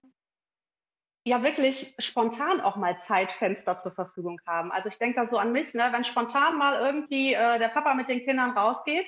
ja 1.25 1.43
wirklich 1.43 1.95
spontan 1.99 2.61
auch 2.61 2.75
mal 2.75 2.97
Zeitfenster 2.99 3.79
zur 3.79 3.93
Verfügung 3.93 4.39
haben. 4.45 4.71
Also 4.71 4.89
ich 4.89 4.97
denke 4.97 5.19
da 5.19 5.25
so 5.25 5.37
an 5.37 5.51
mich, 5.51 5.73
ne, 5.73 5.89
wenn 5.91 6.03
spontan 6.03 6.57
mal 6.57 6.79
irgendwie 6.79 7.33
äh, 7.33 7.59
der 7.59 7.69
Papa 7.69 7.93
mit 7.93 8.09
den 8.09 8.23
Kindern 8.23 8.51
rausgeht, 8.51 9.07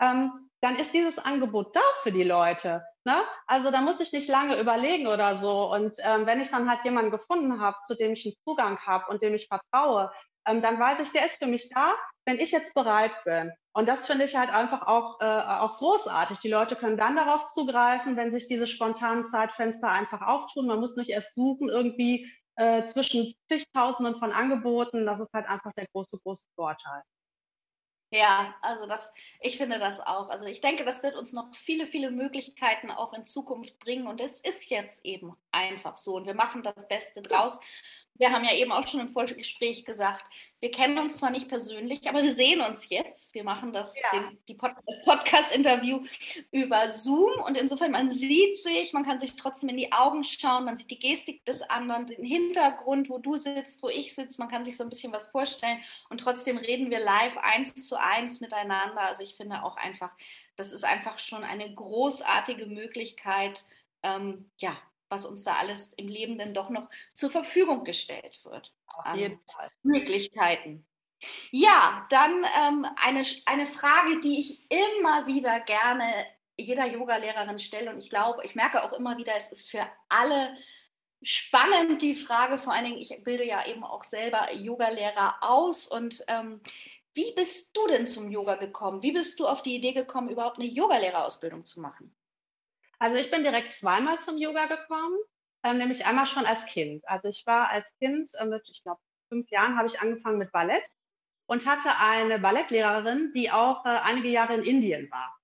ähm, 0.00 0.47
dann 0.60 0.76
ist 0.76 0.92
dieses 0.92 1.18
Angebot 1.18 1.74
da 1.74 1.80
für 2.02 2.12
die 2.12 2.24
Leute. 2.24 2.84
Ne? 3.04 3.14
Also 3.46 3.70
da 3.70 3.80
muss 3.80 4.00
ich 4.00 4.12
nicht 4.12 4.28
lange 4.28 4.58
überlegen 4.60 5.06
oder 5.06 5.36
so. 5.36 5.72
Und 5.72 5.96
ähm, 5.98 6.26
wenn 6.26 6.40
ich 6.40 6.50
dann 6.50 6.68
halt 6.68 6.84
jemanden 6.84 7.10
gefunden 7.10 7.60
habe, 7.60 7.76
zu 7.86 7.94
dem 7.94 8.12
ich 8.12 8.26
einen 8.26 8.34
Zugang 8.44 8.78
habe 8.80 9.06
und 9.10 9.22
dem 9.22 9.34
ich 9.34 9.48
vertraue, 9.48 10.10
ähm, 10.46 10.62
dann 10.62 10.78
weiß 10.78 11.00
ich, 11.00 11.12
der 11.12 11.26
ist 11.26 11.38
für 11.38 11.46
mich 11.46 11.68
da, 11.70 11.92
wenn 12.26 12.38
ich 12.38 12.50
jetzt 12.50 12.74
bereit 12.74 13.12
bin. 13.24 13.52
Und 13.72 13.88
das 13.88 14.06
finde 14.06 14.24
ich 14.24 14.36
halt 14.36 14.50
einfach 14.50 14.86
auch, 14.86 15.20
äh, 15.20 15.24
auch 15.24 15.78
großartig. 15.78 16.38
Die 16.40 16.50
Leute 16.50 16.74
können 16.74 16.96
dann 16.96 17.16
darauf 17.16 17.44
zugreifen, 17.52 18.16
wenn 18.16 18.30
sich 18.30 18.48
diese 18.48 18.66
spontanen 18.66 19.24
Zeitfenster 19.24 19.88
einfach 19.88 20.22
auftun. 20.22 20.66
Man 20.66 20.80
muss 20.80 20.96
nicht 20.96 21.10
erst 21.10 21.34
suchen 21.34 21.68
irgendwie, 21.68 22.30
äh, 22.56 22.86
zwischen 22.86 23.32
zigtausenden 23.48 24.18
von 24.18 24.32
Angeboten. 24.32 25.06
Das 25.06 25.20
ist 25.20 25.32
halt 25.32 25.46
einfach 25.48 25.72
der 25.76 25.86
große, 25.92 26.18
große 26.24 26.44
Vorteil. 26.56 27.02
Ja, 28.10 28.54
also 28.62 28.86
das, 28.86 29.12
ich 29.40 29.58
finde 29.58 29.78
das 29.78 30.00
auch. 30.00 30.30
Also 30.30 30.46
ich 30.46 30.62
denke, 30.62 30.84
das 30.84 31.02
wird 31.02 31.14
uns 31.14 31.34
noch 31.34 31.54
viele, 31.54 31.86
viele 31.86 32.10
Möglichkeiten 32.10 32.90
auch 32.90 33.12
in 33.12 33.26
Zukunft 33.26 33.78
bringen. 33.80 34.06
Und 34.06 34.20
es 34.20 34.40
ist 34.40 34.70
jetzt 34.70 35.04
eben 35.04 35.36
einfach 35.52 35.96
so. 35.96 36.16
Und 36.16 36.26
wir 36.26 36.34
machen 36.34 36.62
das 36.62 36.88
Beste 36.88 37.20
draus. 37.20 37.58
Wir 38.18 38.32
haben 38.32 38.44
ja 38.44 38.54
eben 38.54 38.72
auch 38.72 38.86
schon 38.86 39.00
im 39.00 39.08
Vorgespräch 39.08 39.84
gesagt, 39.84 40.24
wir 40.60 40.70
kennen 40.70 40.98
uns 40.98 41.18
zwar 41.18 41.30
nicht 41.30 41.48
persönlich, 41.48 42.08
aber 42.08 42.22
wir 42.22 42.34
sehen 42.34 42.60
uns 42.60 42.88
jetzt. 42.88 43.32
Wir 43.32 43.44
machen 43.44 43.72
das, 43.72 43.94
ja. 43.96 44.18
den, 44.18 44.38
die 44.48 44.54
Pod 44.54 44.72
das 44.86 45.04
Podcast-Interview 45.04 46.04
über 46.50 46.90
Zoom 46.90 47.40
und 47.42 47.56
insofern, 47.56 47.92
man 47.92 48.10
sieht 48.10 48.58
sich, 48.58 48.92
man 48.92 49.04
kann 49.04 49.20
sich 49.20 49.36
trotzdem 49.36 49.68
in 49.68 49.76
die 49.76 49.92
Augen 49.92 50.24
schauen, 50.24 50.64
man 50.64 50.76
sieht 50.76 50.90
die 50.90 50.98
Gestik 50.98 51.44
des 51.44 51.62
anderen, 51.62 52.06
den 52.06 52.24
Hintergrund, 52.24 53.08
wo 53.08 53.18
du 53.18 53.36
sitzt, 53.36 53.82
wo 53.82 53.88
ich 53.88 54.14
sitze, 54.14 54.40
man 54.40 54.48
kann 54.48 54.64
sich 54.64 54.76
so 54.76 54.82
ein 54.82 54.90
bisschen 54.90 55.12
was 55.12 55.28
vorstellen 55.28 55.78
und 56.10 56.18
trotzdem 56.18 56.58
reden 56.58 56.90
wir 56.90 57.00
live 57.00 57.36
eins 57.38 57.74
zu 57.74 58.00
eins 58.00 58.40
miteinander. 58.40 59.02
Also 59.02 59.22
ich 59.22 59.36
finde 59.36 59.62
auch 59.62 59.76
einfach, 59.76 60.14
das 60.56 60.72
ist 60.72 60.84
einfach 60.84 61.20
schon 61.20 61.44
eine 61.44 61.72
großartige 61.72 62.66
Möglichkeit, 62.66 63.64
ähm, 64.02 64.50
ja, 64.58 64.76
was 65.08 65.26
uns 65.26 65.44
da 65.44 65.54
alles 65.54 65.92
im 65.94 66.08
Leben 66.08 66.38
denn 66.38 66.54
doch 66.54 66.70
noch 66.70 66.88
zur 67.14 67.30
Verfügung 67.30 67.84
gestellt 67.84 68.40
wird. 68.44 68.74
Auf 68.86 69.16
jeden 69.16 69.40
Fall. 69.52 69.70
Möglichkeiten. 69.82 70.86
Ja, 71.50 72.06
dann 72.10 72.44
ähm, 72.60 72.86
eine, 72.96 73.22
eine 73.46 73.66
Frage, 73.66 74.20
die 74.20 74.40
ich 74.40 74.70
immer 74.70 75.26
wieder 75.26 75.60
gerne 75.60 76.26
jeder 76.56 76.86
Yoga-Lehrerin 76.86 77.58
stelle 77.58 77.90
und 77.90 77.98
ich 77.98 78.10
glaube, 78.10 78.44
ich 78.44 78.54
merke 78.54 78.82
auch 78.82 78.92
immer 78.92 79.16
wieder, 79.16 79.34
es 79.36 79.50
ist 79.50 79.70
für 79.70 79.86
alle 80.08 80.56
spannend 81.22 82.02
die 82.02 82.14
Frage, 82.14 82.58
vor 82.58 82.72
allen 82.72 82.84
Dingen, 82.84 82.98
ich 82.98 83.16
bilde 83.24 83.44
ja 83.44 83.66
eben 83.66 83.84
auch 83.84 84.04
selber 84.04 84.52
Yoga-Lehrer 84.52 85.36
aus 85.40 85.86
und 85.86 86.24
ähm, 86.28 86.60
wie 87.14 87.32
bist 87.34 87.76
du 87.76 87.86
denn 87.88 88.06
zum 88.06 88.30
Yoga 88.30 88.54
gekommen? 88.54 89.02
Wie 89.02 89.12
bist 89.12 89.40
du 89.40 89.48
auf 89.48 89.62
die 89.62 89.74
Idee 89.74 89.92
gekommen, 89.92 90.28
überhaupt 90.28 90.58
eine 90.58 90.68
Yogalehrerausbildung 90.68 91.64
zu 91.64 91.80
machen? 91.80 92.14
Also 92.98 93.16
ich 93.16 93.30
bin 93.30 93.42
direkt 93.42 93.72
zweimal 93.72 94.18
zum 94.20 94.38
Yoga 94.38 94.66
gekommen, 94.66 95.16
äh, 95.62 95.72
nämlich 95.72 96.06
einmal 96.06 96.26
schon 96.26 96.46
als 96.46 96.66
Kind. 96.66 97.06
Also 97.08 97.28
ich 97.28 97.44
war 97.46 97.68
als 97.70 97.94
Kind 97.98 98.30
äh, 98.34 98.46
mit, 98.46 98.62
ich 98.70 98.82
glaube, 98.82 99.00
fünf 99.28 99.48
Jahren 99.50 99.76
habe 99.76 99.86
ich 99.86 100.00
angefangen 100.00 100.38
mit 100.38 100.52
Ballett 100.52 100.84
und 101.46 101.66
hatte 101.66 101.90
eine 102.00 102.38
Ballettlehrerin, 102.38 103.32
die 103.34 103.50
auch 103.50 103.84
äh, 103.84 104.00
einige 104.04 104.28
Jahre 104.28 104.54
in 104.54 104.62
Indien 104.62 105.10
war. 105.10 105.34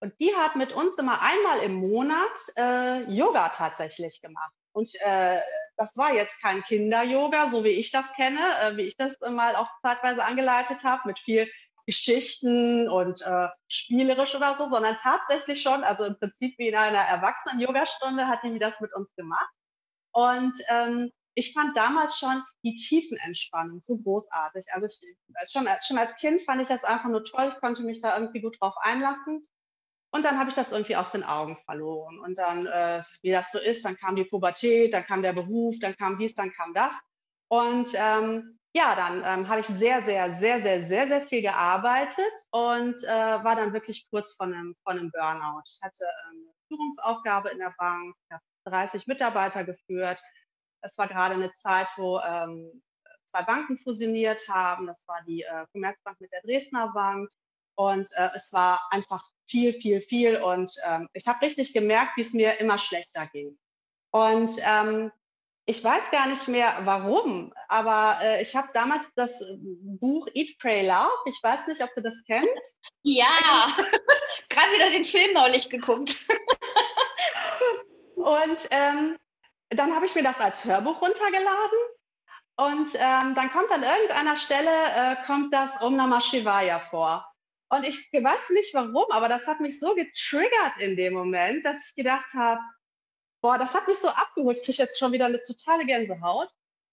Und 0.00 0.18
die 0.20 0.34
hat 0.36 0.56
mit 0.56 0.72
uns 0.72 0.96
immer 0.98 1.20
einmal 1.22 1.60
im 1.60 1.74
Monat 1.74 2.52
äh, 2.56 3.04
Yoga 3.10 3.48
tatsächlich 3.50 4.20
gemacht. 4.20 4.52
Und 4.72 4.90
äh, 5.00 5.40
das 5.76 5.96
war 5.96 6.12
jetzt 6.12 6.40
kein 6.42 6.62
Kinder-Yoga, 6.62 7.50
so 7.50 7.64
wie 7.64 7.68
ich 7.68 7.90
das 7.90 8.12
kenne, 8.14 8.40
äh, 8.62 8.76
wie 8.76 8.82
ich 8.82 8.96
das 8.96 9.18
mal 9.20 9.54
auch 9.56 9.68
zeitweise 9.82 10.24
angeleitet 10.24 10.84
habe, 10.84 11.08
mit 11.08 11.18
viel 11.18 11.50
Geschichten 11.86 12.88
und 12.88 13.20
äh, 13.22 13.48
spielerisch 13.68 14.34
oder 14.34 14.56
so, 14.56 14.70
sondern 14.70 14.96
tatsächlich 14.96 15.62
schon, 15.62 15.84
also 15.84 16.04
im 16.04 16.18
Prinzip 16.18 16.58
wie 16.58 16.68
in 16.68 16.76
einer 16.76 16.98
Erwachsenen-Yoga-Stunde 16.98 18.26
hat 18.26 18.42
die 18.42 18.58
das 18.58 18.80
mit 18.80 18.94
uns 18.94 19.08
gemacht. 19.16 19.50
Und 20.12 20.54
ähm, 20.68 21.10
ich 21.34 21.52
fand 21.52 21.76
damals 21.76 22.18
schon 22.18 22.42
die 22.62 22.74
Tiefenentspannung 22.76 23.80
so 23.82 23.98
großartig. 23.98 24.66
Also 24.72 24.86
ich, 24.86 25.16
schon, 25.50 25.66
schon 25.86 25.98
als 25.98 26.16
Kind 26.16 26.40
fand 26.42 26.62
ich 26.62 26.68
das 26.68 26.84
einfach 26.84 27.08
nur 27.08 27.24
toll. 27.24 27.50
Ich 27.52 27.60
konnte 27.60 27.82
mich 27.82 28.00
da 28.00 28.18
irgendwie 28.18 28.40
gut 28.40 28.60
drauf 28.60 28.74
einlassen. 28.80 29.46
Und 30.12 30.24
dann 30.24 30.38
habe 30.38 30.48
ich 30.48 30.54
das 30.54 30.70
irgendwie 30.70 30.94
aus 30.94 31.10
den 31.10 31.24
Augen 31.24 31.56
verloren. 31.56 32.20
Und 32.20 32.36
dann, 32.36 32.66
äh, 32.66 33.02
wie 33.22 33.32
das 33.32 33.50
so 33.50 33.58
ist, 33.58 33.84
dann 33.84 33.96
kam 33.96 34.14
die 34.14 34.24
Pubertät, 34.24 34.92
dann 34.92 35.04
kam 35.04 35.22
der 35.22 35.32
Beruf, 35.32 35.74
dann 35.80 35.96
kam 35.96 36.18
dies, 36.18 36.36
dann 36.36 36.52
kam 36.52 36.72
das. 36.72 36.92
Und 37.48 37.88
ähm, 37.94 38.60
ja, 38.74 38.96
dann 38.96 39.22
ähm, 39.24 39.48
habe 39.48 39.60
ich 39.60 39.66
sehr, 39.66 40.02
sehr, 40.02 40.32
sehr, 40.34 40.60
sehr, 40.60 40.82
sehr, 40.82 41.06
sehr 41.06 41.20
viel 41.20 41.42
gearbeitet 41.42 42.32
und 42.50 42.96
äh, 43.04 43.08
war 43.08 43.54
dann 43.54 43.72
wirklich 43.72 44.08
kurz 44.10 44.32
vor 44.32 44.46
einem, 44.46 44.74
vor 44.82 44.92
einem 44.92 45.12
Burnout. 45.12 45.62
Ich 45.70 45.80
hatte 45.80 46.04
ähm, 46.30 46.50
Führungsaufgabe 46.68 47.50
in 47.50 47.58
der 47.58 47.72
Bank, 47.78 48.16
habe 48.30 48.42
30 48.66 49.06
Mitarbeiter 49.06 49.62
geführt. 49.62 50.20
Es 50.82 50.98
war 50.98 51.06
gerade 51.06 51.34
eine 51.34 51.52
Zeit, 51.52 51.86
wo 51.96 52.20
ähm, 52.20 52.82
zwei 53.30 53.42
Banken 53.42 53.78
fusioniert 53.78 54.48
haben. 54.48 54.88
Das 54.88 55.06
war 55.06 55.22
die 55.22 55.42
äh, 55.42 55.66
Commerzbank 55.72 56.20
mit 56.20 56.32
der 56.32 56.42
Dresdner 56.42 56.92
Bank. 56.92 57.30
Und 57.76 58.10
äh, 58.12 58.30
es 58.34 58.52
war 58.52 58.80
einfach 58.90 59.24
viel, 59.46 59.72
viel, 59.72 60.00
viel. 60.00 60.36
Und 60.36 60.72
ähm, 60.84 61.08
ich 61.12 61.26
habe 61.28 61.42
richtig 61.42 61.72
gemerkt, 61.72 62.16
wie 62.16 62.22
es 62.22 62.32
mir 62.32 62.58
immer 62.58 62.78
schlechter 62.78 63.26
ging. 63.26 63.56
Und 64.10 64.50
ähm, 64.60 65.12
ich 65.66 65.82
weiß 65.82 66.10
gar 66.10 66.26
nicht 66.26 66.46
mehr 66.48 66.76
warum, 66.84 67.52
aber 67.68 68.18
äh, 68.22 68.42
ich 68.42 68.54
habe 68.54 68.68
damals 68.74 69.12
das 69.14 69.42
Buch 69.58 70.26
Eat, 70.34 70.58
Pray, 70.58 70.86
Love. 70.86 71.10
Ich 71.26 71.40
weiß 71.42 71.66
nicht, 71.68 71.82
ob 71.82 71.94
du 71.94 72.02
das 72.02 72.22
kennst. 72.26 72.78
Ja, 73.02 73.26
gerade 74.48 74.72
wieder 74.72 74.90
den 74.90 75.04
Film 75.04 75.32
neulich 75.32 75.70
geguckt. 75.70 76.16
und 78.16 78.58
ähm, 78.70 79.16
dann 79.70 79.94
habe 79.94 80.04
ich 80.04 80.14
mir 80.14 80.22
das 80.22 80.40
als 80.40 80.64
Hörbuch 80.64 81.00
runtergeladen. 81.00 81.78
Und 82.56 82.88
ähm, 82.94 83.34
dann 83.34 83.50
kommt 83.50 83.70
an 83.72 83.82
irgendeiner 83.82 84.36
Stelle 84.36 84.70
äh, 84.70 85.16
kommt 85.26 85.52
das 85.52 85.80
Om 85.82 85.96
Namah 85.96 86.20
Shivaya 86.20 86.80
vor. 86.90 87.26
Und 87.70 87.84
ich 87.84 88.10
weiß 88.12 88.50
nicht 88.50 88.72
warum, 88.74 89.06
aber 89.10 89.28
das 89.28 89.46
hat 89.48 89.60
mich 89.60 89.80
so 89.80 89.94
getriggert 89.94 90.76
in 90.78 90.96
dem 90.96 91.14
Moment, 91.14 91.64
dass 91.64 91.88
ich 91.88 91.96
gedacht 91.96 92.32
habe, 92.34 92.60
boah, 93.44 93.58
das 93.58 93.74
hat 93.74 93.86
mich 93.86 93.98
so 93.98 94.08
abgeholt. 94.08 94.56
Ich 94.56 94.64
kriege 94.64 94.78
jetzt 94.78 94.98
schon 94.98 95.12
wieder 95.12 95.26
eine 95.26 95.42
totale 95.42 95.84
Gänsehaut. 95.84 96.48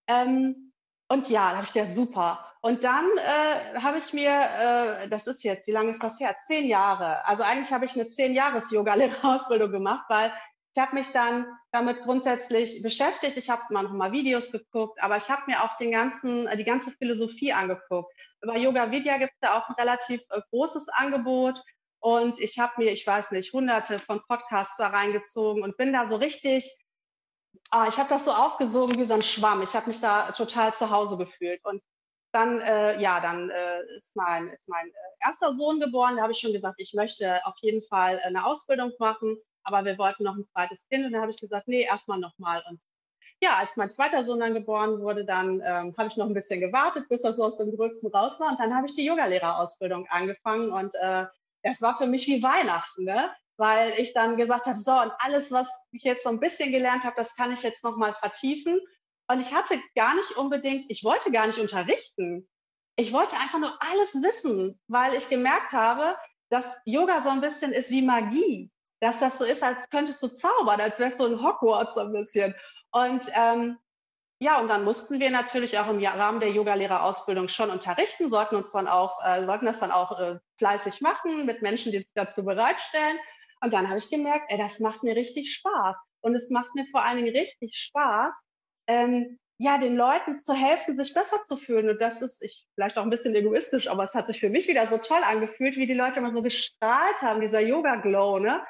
Ähm, 0.07 0.73
und 1.07 1.29
ja, 1.29 1.51
da 1.51 1.55
habe 1.55 1.63
ich 1.63 1.71
gedacht, 1.71 1.93
super. 1.93 2.45
Und 2.61 2.83
dann 2.83 3.05
äh, 3.05 3.79
habe 3.79 3.99
ich 3.99 4.11
mir, 4.11 4.31
äh, 4.31 5.07
das 5.07 5.27
ist 5.27 5.45
jetzt, 5.45 5.65
wie 5.67 5.71
lange 5.71 5.91
ist 5.91 6.03
das 6.03 6.19
her? 6.19 6.35
Zehn 6.45 6.67
Jahre. 6.67 7.25
Also 7.25 7.43
eigentlich 7.43 7.71
habe 7.71 7.85
ich 7.85 7.93
eine 7.93 8.09
zehn 8.09 8.33
Jahres 8.33 8.69
Yoga-Lehrerausbildung 8.69 9.71
gemacht, 9.71 10.03
weil 10.09 10.29
ich 10.75 10.81
habe 10.81 10.93
mich 10.93 11.07
dann 11.13 11.47
damit 11.71 12.01
grundsätzlich 12.01 12.81
beschäftigt. 12.81 13.37
Ich 13.37 13.49
habe 13.49 13.61
mal 13.69 13.83
noch 13.83 13.93
mal 13.93 14.11
Videos 14.11 14.51
geguckt, 14.51 15.01
aber 15.01 15.15
ich 15.15 15.29
habe 15.29 15.43
mir 15.47 15.63
auch 15.63 15.77
den 15.77 15.91
ganzen, 15.91 16.49
die 16.57 16.65
ganze 16.65 16.91
Philosophie 16.91 17.53
angeguckt. 17.53 18.13
Über 18.41 18.57
Yoga 18.57 18.91
Vidya 18.91 19.19
gibt 19.19 19.31
es 19.35 19.39
da 19.39 19.57
auch 19.57 19.69
ein 19.69 19.75
relativ 19.75 20.21
äh, 20.31 20.41
großes 20.49 20.89
Angebot. 20.89 21.63
Und 22.01 22.39
ich 22.39 22.57
habe 22.57 22.73
mir, 22.83 22.91
ich 22.91 23.05
weiß 23.05 23.31
nicht, 23.31 23.53
hunderte 23.53 23.99
von 23.99 24.21
Podcasts 24.27 24.75
da 24.77 24.87
reingezogen 24.87 25.61
und 25.61 25.77
bin 25.77 25.93
da 25.93 26.07
so 26.07 26.15
richtig, 26.15 26.77
ah, 27.69 27.87
ich 27.87 27.97
habe 27.97 28.09
das 28.09 28.25
so 28.25 28.31
aufgesogen 28.31 28.97
wie 28.97 29.03
so 29.03 29.13
ein 29.13 29.21
Schwamm. 29.21 29.61
Ich 29.61 29.75
habe 29.75 29.87
mich 29.87 30.01
da 30.01 30.31
total 30.31 30.73
zu 30.73 30.89
Hause 30.89 31.17
gefühlt. 31.17 31.63
Und 31.63 31.81
dann, 32.31 32.59
äh, 32.61 32.99
ja, 32.99 33.19
dann 33.19 33.51
äh, 33.51 33.83
ist 33.95 34.15
mein, 34.15 34.49
ist 34.49 34.67
mein 34.67 34.87
äh, 34.87 35.27
erster 35.27 35.53
Sohn 35.53 35.79
geboren. 35.79 36.15
Da 36.15 36.23
habe 36.23 36.31
ich 36.31 36.39
schon 36.39 36.53
gesagt, 36.53 36.81
ich 36.81 36.93
möchte 36.95 37.45
auf 37.45 37.55
jeden 37.61 37.83
Fall 37.83 38.19
eine 38.25 38.45
Ausbildung 38.45 38.91
machen, 38.97 39.37
aber 39.63 39.85
wir 39.85 39.97
wollten 39.99 40.23
noch 40.23 40.35
ein 40.35 40.47
zweites 40.51 40.87
Kind. 40.87 41.05
Und 41.05 41.11
dann 41.11 41.21
habe 41.21 41.31
ich 41.31 41.39
gesagt, 41.39 41.67
nee, 41.67 41.83
erstmal 41.83 42.19
nochmal. 42.19 42.63
Und 42.67 42.81
ja, 43.43 43.57
als 43.57 43.77
mein 43.77 43.91
zweiter 43.91 44.23
Sohn 44.23 44.39
dann 44.39 44.55
geboren 44.55 45.01
wurde, 45.01 45.23
dann 45.23 45.61
ähm, 45.63 45.93
habe 45.97 46.07
ich 46.07 46.17
noch 46.17 46.27
ein 46.27 46.33
bisschen 46.33 46.61
gewartet, 46.61 47.07
bis 47.09 47.21
er 47.21 47.33
so 47.33 47.45
aus 47.45 47.57
dem 47.57 47.75
Größten 47.75 48.09
raus 48.09 48.39
war. 48.39 48.49
Und 48.49 48.59
dann 48.59 48.75
habe 48.75 48.87
ich 48.87 48.95
die 48.95 49.05
Yogalehrerausbildung 49.05 50.07
angefangen 50.09 50.71
und 50.71 50.95
äh, 50.95 51.25
das 51.63 51.81
war 51.81 51.97
für 51.97 52.07
mich 52.07 52.27
wie 52.27 52.43
Weihnachten, 52.43 53.03
ne? 53.03 53.31
weil 53.61 53.93
ich 53.99 54.13
dann 54.13 54.37
gesagt 54.37 54.65
habe, 54.65 54.79
so, 54.79 54.91
und 54.91 55.11
alles, 55.19 55.51
was 55.51 55.69
ich 55.91 56.01
jetzt 56.01 56.23
so 56.23 56.29
ein 56.29 56.39
bisschen 56.39 56.71
gelernt 56.71 57.03
habe, 57.03 57.15
das 57.15 57.35
kann 57.35 57.53
ich 57.53 57.61
jetzt 57.61 57.83
nochmal 57.83 58.15
vertiefen. 58.15 58.79
Und 59.27 59.39
ich 59.39 59.53
hatte 59.53 59.79
gar 59.95 60.15
nicht 60.15 60.31
unbedingt, 60.35 60.89
ich 60.89 61.03
wollte 61.03 61.31
gar 61.31 61.45
nicht 61.45 61.59
unterrichten. 61.59 62.49
Ich 62.95 63.13
wollte 63.13 63.37
einfach 63.37 63.59
nur 63.59 63.71
alles 63.79 64.15
wissen, 64.15 64.79
weil 64.87 65.13
ich 65.13 65.29
gemerkt 65.29 65.73
habe, 65.73 66.17
dass 66.49 66.81
Yoga 66.85 67.21
so 67.21 67.29
ein 67.29 67.41
bisschen 67.41 67.71
ist 67.71 67.91
wie 67.91 68.01
Magie. 68.01 68.71
Dass 68.99 69.19
das 69.19 69.37
so 69.37 69.43
ist, 69.43 69.61
als 69.61 69.87
könntest 69.91 70.23
du 70.23 70.27
zaubern, 70.27 70.81
als 70.81 70.97
wärst 70.97 71.19
du 71.19 71.27
in 71.27 71.43
Hogwarts 71.43 71.93
so 71.93 72.01
ein 72.01 72.13
bisschen. 72.13 72.55
Und 72.91 73.23
ähm, 73.35 73.77
ja, 74.43 74.59
und 74.59 74.69
dann 74.69 74.83
mussten 74.83 75.19
wir 75.19 75.29
natürlich 75.29 75.77
auch 75.77 75.87
im 75.87 76.03
Rahmen 76.03 76.39
der 76.39 76.49
Yogalehrerausbildung 76.49 77.47
schon 77.47 77.69
unterrichten, 77.69 78.27
sollten 78.27 78.55
uns 78.55 78.71
dann 78.71 78.87
auch, 78.87 79.23
äh, 79.23 79.45
sollten 79.45 79.67
das 79.67 79.79
dann 79.79 79.91
auch 79.91 80.19
äh, 80.19 80.39
fleißig 80.57 80.99
machen 81.01 81.45
mit 81.45 81.61
Menschen, 81.61 81.91
die 81.91 81.99
sich 81.99 82.09
dazu 82.15 82.43
bereitstellen. 82.43 83.19
Und 83.61 83.71
dann 83.71 83.87
habe 83.87 83.99
ich 83.99 84.09
gemerkt, 84.09 84.45
ey, 84.49 84.57
das 84.57 84.79
macht 84.79 85.03
mir 85.03 85.15
richtig 85.15 85.53
Spaß. 85.53 85.95
Und 86.21 86.33
es 86.33 86.49
macht 86.49 86.73
mir 86.73 86.87
vor 86.89 87.05
allen 87.05 87.17
Dingen 87.17 87.35
richtig 87.35 87.75
Spaß, 87.75 88.33
ähm, 88.87 89.37
ja, 89.59 89.77
den 89.77 89.95
Leuten 89.95 90.39
zu 90.39 90.55
helfen, 90.55 90.95
sich 90.95 91.13
besser 91.13 91.39
zu 91.47 91.55
fühlen. 91.55 91.87
Und 91.91 92.01
das 92.01 92.23
ist 92.23 92.41
ich, 92.41 92.65
vielleicht 92.73 92.97
auch 92.97 93.03
ein 93.03 93.11
bisschen 93.11 93.35
egoistisch, 93.35 93.87
aber 93.89 94.01
es 94.01 94.15
hat 94.15 94.25
sich 94.25 94.39
für 94.39 94.49
mich 94.49 94.67
wieder 94.67 94.87
so 94.87 94.97
toll 94.97 95.21
angefühlt, 95.23 95.77
wie 95.77 95.85
die 95.85 95.93
Leute 95.93 96.19
immer 96.19 96.31
so 96.31 96.41
gestrahlt 96.41 97.21
haben, 97.21 97.41
dieser 97.41 97.59
Yoga-Glow, 97.59 98.39
ne? 98.39 98.65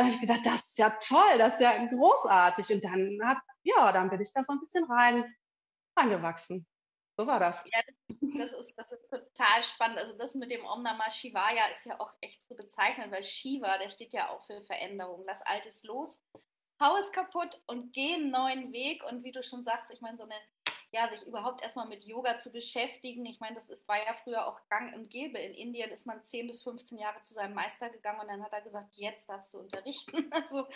Und 0.00 0.08
ich 0.08 0.20
gedacht, 0.20 0.40
das 0.44 0.60
ist 0.60 0.78
ja 0.78 0.90
toll, 0.90 1.38
das 1.38 1.54
ist 1.54 1.60
ja 1.60 1.86
großartig. 1.86 2.72
Und 2.72 2.82
dann 2.84 3.20
hat, 3.24 3.38
ja, 3.62 3.92
dann 3.92 4.08
bin 4.08 4.20
ich 4.20 4.32
da 4.32 4.42
so 4.42 4.52
ein 4.52 4.60
bisschen 4.60 4.84
rein, 4.84 5.34
reingewachsen. 5.96 6.66
So 7.18 7.26
war 7.26 7.38
das. 7.38 7.66
Ja, 7.66 7.80
das 8.38 8.54
ist, 8.54 8.74
das 8.78 8.90
ist 8.92 9.10
total 9.10 9.62
spannend. 9.62 9.98
Also 9.98 10.16
das 10.16 10.34
mit 10.34 10.50
dem 10.50 10.64
Om 10.64 10.82
Namah 10.82 11.10
Shivaya 11.10 11.66
ist 11.66 11.84
ja 11.84 12.00
auch 12.00 12.14
echt 12.22 12.40
zu 12.40 12.56
bezeichnen, 12.56 13.10
weil 13.10 13.22
Shiva, 13.22 13.76
der 13.76 13.90
steht 13.90 14.14
ja 14.14 14.30
auch 14.30 14.42
für 14.46 14.62
Veränderung. 14.62 15.24
Lass 15.26 15.42
Altes 15.42 15.82
los. 15.82 16.18
hau 16.80 16.96
es 16.96 17.12
kaputt 17.12 17.60
und 17.66 17.92
geh 17.92 18.14
einen 18.14 18.30
neuen 18.30 18.72
Weg. 18.72 19.04
Und 19.04 19.22
wie 19.22 19.32
du 19.32 19.42
schon 19.42 19.64
sagst, 19.64 19.90
ich 19.90 20.00
meine, 20.00 20.16
so 20.16 20.24
eine 20.24 20.34
ja, 20.92 21.08
sich 21.08 21.22
überhaupt 21.22 21.62
erstmal 21.62 21.86
mit 21.86 22.04
Yoga 22.04 22.38
zu 22.38 22.50
beschäftigen. 22.50 23.24
Ich 23.26 23.38
meine, 23.38 23.54
das 23.54 23.70
ist, 23.70 23.86
war 23.86 23.98
ja 23.98 24.14
früher 24.24 24.46
auch 24.46 24.60
gang 24.68 24.94
und 24.94 25.08
gäbe. 25.08 25.38
In 25.38 25.54
Indien 25.54 25.90
ist 25.90 26.06
man 26.06 26.22
10 26.22 26.48
bis 26.48 26.62
15 26.62 26.98
Jahre 26.98 27.22
zu 27.22 27.32
seinem 27.32 27.54
Meister 27.54 27.90
gegangen 27.90 28.20
und 28.20 28.28
dann 28.28 28.42
hat 28.42 28.52
er 28.52 28.62
gesagt, 28.62 28.96
jetzt 28.96 29.28
darfst 29.28 29.54
du 29.54 29.58
unterrichten. 29.58 30.30
Also 30.40 30.66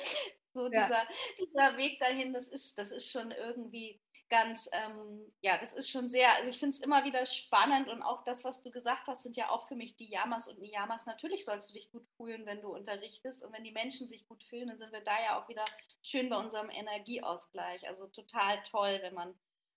so 0.52 0.70
ja. 0.70 0.82
dieser, 0.82 1.08
dieser 1.38 1.76
Weg 1.76 1.98
dahin, 1.98 2.32
das 2.32 2.48
ist, 2.48 2.78
das 2.78 2.92
ist 2.92 3.10
schon 3.10 3.32
irgendwie 3.32 4.00
ganz, 4.28 4.68
ähm, 4.72 5.32
ja, 5.40 5.58
das 5.58 5.72
ist 5.72 5.90
schon 5.90 6.08
sehr, 6.08 6.32
also 6.34 6.48
ich 6.48 6.58
finde 6.58 6.74
es 6.74 6.80
immer 6.80 7.04
wieder 7.04 7.24
spannend 7.26 7.88
und 7.88 8.02
auch 8.02 8.24
das, 8.24 8.44
was 8.44 8.62
du 8.62 8.70
gesagt 8.70 9.06
hast, 9.06 9.22
sind 9.22 9.36
ja 9.36 9.50
auch 9.50 9.68
für 9.68 9.76
mich 9.76 9.96
die 9.96 10.08
Yamas 10.08 10.48
und 10.48 10.60
Niyamas. 10.60 11.06
Natürlich 11.06 11.44
sollst 11.44 11.70
du 11.70 11.74
dich 11.74 11.90
gut 11.90 12.06
fühlen, 12.16 12.46
wenn 12.46 12.60
du 12.60 12.74
unterrichtest 12.74 13.44
und 13.44 13.52
wenn 13.52 13.64
die 13.64 13.72
Menschen 13.72 14.08
sich 14.08 14.26
gut 14.26 14.42
fühlen, 14.44 14.68
dann 14.68 14.78
sind 14.78 14.92
wir 14.92 15.02
da 15.02 15.20
ja 15.22 15.40
auch 15.40 15.48
wieder 15.48 15.64
schön 16.02 16.28
bei 16.28 16.36
unserem 16.36 16.70
Energieausgleich. 16.70 17.86
Also 17.88 18.06
total 18.08 18.62
toll, 18.70 18.98
wenn 19.02 19.14
man 19.14 19.34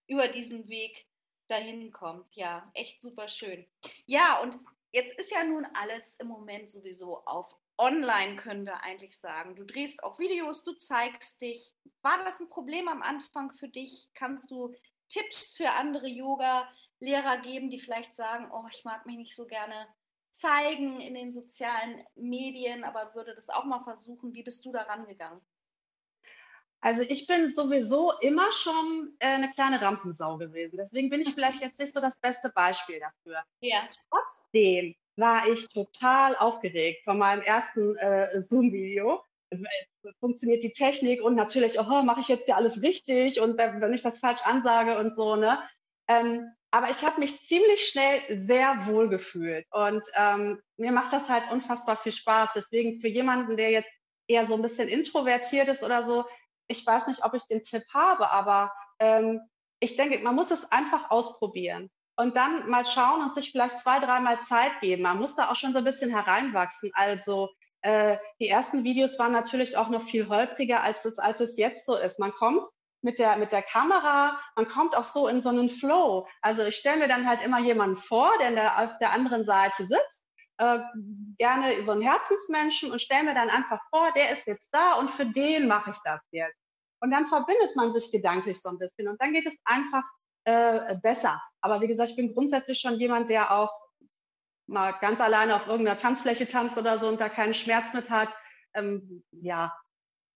über 0.08 0.28
diesen 0.28 0.68
Weg 0.68 1.08
dahin 1.48 1.92
kommt. 1.92 2.34
Ja, 2.36 2.70
echt 2.74 3.02
super 3.02 3.28
schön. 3.28 3.68
Ja, 4.06 4.42
und 4.42 4.58
jetzt 4.92 5.18
ist 5.20 5.32
ja 5.32 5.44
nun 5.44 5.66
alles 5.74 6.16
im 6.16 6.28
Moment 6.28 6.70
sowieso 6.70 7.24
auf 7.26 7.56
online, 7.78 8.38
können 8.38 8.66
wir 8.66 8.82
eigentlich 8.82 9.18
sagen. 9.20 9.56
Du 9.56 9.64
drehst 9.64 10.04
auch 10.04 10.18
Videos, 10.20 10.64
du 10.64 10.74
zeigst 10.74 11.42
dich. 11.42 11.74
War 12.02 12.24
das 12.24 12.40
ein 12.40 12.50
Problem 12.50 12.88
am 12.88 13.02
Anfang 13.02 13.54
für 13.54 13.70
dich? 13.70 14.10
Kannst 14.16 14.50
du 14.52 14.74
Tipps 15.10 15.54
für 15.56 15.72
andere 15.72 16.08
Yoga-Lehrer 16.08 17.38
geben, 17.40 17.70
die 17.70 17.80
vielleicht 17.80 18.16
sagen, 18.16 18.50
oh, 18.52 18.66
ich 18.72 18.84
mag 18.84 19.06
mich 19.06 19.18
nicht 19.18 19.36
so 19.36 19.46
gerne 19.46 19.88
zeigen 20.32 21.00
in 21.00 21.14
den 21.14 21.32
sozialen 21.32 22.04
Medien, 22.16 22.84
aber 22.84 23.14
würde 23.16 23.34
das 23.34 23.50
auch 23.50 23.64
mal 23.64 23.84
versuchen. 23.84 24.34
Wie 24.34 24.44
bist 24.44 24.66
du 24.66 24.72
da 24.72 24.84
rangegangen? 24.84 25.42
Also 26.82 27.02
ich 27.02 27.26
bin 27.28 27.52
sowieso 27.54 28.14
immer 28.22 28.52
schon 28.52 29.16
äh, 29.20 29.28
eine 29.28 29.50
kleine 29.52 29.82
Rampensau 29.82 30.38
gewesen. 30.38 30.78
Deswegen 30.78 31.10
bin 31.10 31.22
ich 31.22 31.34
vielleicht 31.34 31.62
jetzt 31.62 31.80
nicht 31.80 31.94
so 31.94 32.00
das 32.00 32.18
beste 32.20 32.50
Beispiel 32.50 33.00
dafür. 33.00 33.44
Ja. 33.62 33.88
Trotzdem 34.10 34.96
war 35.16 35.48
ich 35.48 35.68
total 35.70 36.36
aufgeregt 36.36 37.04
von 37.04 37.18
meinem 37.18 37.42
ersten 37.42 37.96
äh, 37.98 38.42
Zoom-Video. 38.42 39.24
Funktioniert 40.20 40.62
die 40.62 40.74
Technik 40.74 41.22
und 41.24 41.36
natürlich, 41.36 41.80
oh, 41.80 42.04
mache 42.04 42.20
ich 42.20 42.28
jetzt 42.28 42.46
hier 42.46 42.58
alles 42.58 42.82
richtig 42.82 43.42
und 43.42 43.58
wenn 43.58 43.94
ich 43.94 44.04
was 44.04 44.20
falsch 44.20 44.42
ansage 44.44 44.98
und 44.98 45.14
so, 45.14 45.36
ne? 45.36 45.60
Ähm, 46.08 46.52
aber 46.70 46.90
ich 46.90 47.04
habe 47.04 47.20
mich 47.20 47.42
ziemlich 47.42 47.88
schnell 47.88 48.22
sehr 48.30 48.88
wohl 48.88 49.10
gefühlt 49.10 49.66
und 49.72 50.06
ähm, 50.16 50.62
mir 50.76 50.92
macht 50.92 51.14
das 51.14 51.30
halt 51.30 51.50
unfassbar 51.52 51.98
viel 51.98 52.12
Spaß. 52.12 52.52
Deswegen 52.56 53.00
für 53.00 53.08
jemanden, 53.08 53.58
der 53.58 53.72
jetzt 53.72 53.90
eher 54.28 54.46
so 54.46 54.56
ein 54.56 54.62
bisschen 54.62 54.90
introvertiert 54.90 55.70
ist 55.70 55.84
oder 55.84 56.04
so, 56.04 56.26
ich 56.68 56.86
weiß 56.86 57.08
nicht, 57.08 57.24
ob 57.24 57.34
ich 57.34 57.44
den 57.44 57.64
Tipp 57.64 57.84
habe, 57.94 58.32
aber 58.32 58.72
ähm, 59.00 59.42
ich 59.80 59.96
denke, 59.96 60.20
man 60.20 60.36
muss 60.36 60.52
es 60.52 60.72
einfach 60.72 61.12
ausprobieren 61.12 61.90
und 62.16 62.36
dann 62.36 62.70
mal 62.70 62.86
schauen 62.86 63.22
und 63.22 63.34
sich 63.34 63.52
vielleicht 63.52 63.80
zwei, 63.80 64.00
dreimal 64.00 64.40
Zeit 64.42 64.80
geben. 64.82 65.04
Man 65.04 65.20
muss 65.20 65.36
da 65.36 65.50
auch 65.50 65.56
schon 65.56 65.72
so 65.72 65.80
ein 65.80 65.84
bisschen 65.84 66.10
hereinwachsen. 66.10 66.92
Also 66.96 67.50
äh, 67.82 68.18
die 68.40 68.50
ersten 68.50 68.84
Videos 68.84 69.20
waren 69.20 69.32
natürlich 69.32 69.78
auch 69.78 69.90
noch 69.90 70.04
viel 70.04 70.28
holpriger, 70.28 70.82
als 70.82 71.06
es, 71.06 71.20
als 71.20 71.40
es 71.40 71.58
jetzt 71.58 71.86
so 71.86 71.96
ist. 71.96 72.20
Man 72.20 72.32
kommt 72.32 72.68
mit 73.02 73.20
der, 73.20 73.38
mit 73.38 73.52
der 73.52 73.62
Kamera, 73.62 74.40
man 74.56 74.68
kommt 74.68 74.98
auch 74.98 75.04
so 75.04 75.28
in 75.28 75.42
so 75.42 75.50
einen 75.50 75.70
Flow. 75.70 76.28
Also 76.42 76.64
ich 76.64 76.76
stelle 76.76 76.98
mir 76.98 77.08
dann 77.08 77.28
halt 77.28 77.46
immer 77.46 77.60
jemanden 77.60 77.98
vor, 77.98 78.32
der, 78.40 78.52
der 78.52 78.84
auf 78.84 78.98
der 78.98 79.12
anderen 79.12 79.46
Seite 79.46 79.86
sitzt 79.86 80.27
äh, 80.58 80.80
gerne 81.38 81.84
so 81.84 81.92
einen 81.92 82.02
Herzensmenschen 82.02 82.92
und 82.92 83.02
stelle 83.02 83.26
mir 83.26 83.34
dann 83.34 83.50
einfach 83.50 83.80
vor, 83.90 84.12
der 84.16 84.32
ist 84.32 84.48
jetzt 84.48 84.74
da 84.74 84.96
und 84.96 85.10
für 85.10 85.26
den 85.26 85.68
mache 85.68 85.92
ich 85.92 85.98
das 86.04 86.22
jetzt. 86.32 86.58
Und 87.00 87.12
dann 87.12 87.28
verbindet 87.28 87.76
man 87.76 87.94
sich 87.94 88.12
gedanklich 88.12 88.62
so 88.62 88.70
ein 88.70 88.80
bisschen 88.80 89.08
und 89.08 89.22
dann 89.22 89.34
geht 89.34 89.46
es 89.46 89.56
einfach 89.66 90.04
äh, 90.46 90.96
besser. 91.02 91.42
Aber 91.62 91.82
wie 91.82 91.88
gesagt, 91.88 92.12
ich 92.12 92.16
bin 92.16 92.34
grundsätzlich 92.34 92.80
schon 92.80 93.00
jemand, 93.00 93.30
der 93.30 93.52
auch 93.52 93.72
mal 94.68 94.94
ganz 95.00 95.22
alleine 95.22 95.56
auf 95.56 95.68
irgendeiner 95.68 95.98
Tanzfläche 95.98 96.48
tanzt 96.48 96.78
oder 96.78 96.98
so 97.00 97.08
und 97.08 97.22
da 97.22 97.30
keinen 97.30 97.54
Schmerz 97.54 97.94
mit 97.94 98.10
hat. 98.10 98.30
Ähm, 98.74 99.24
ja, 99.32 99.76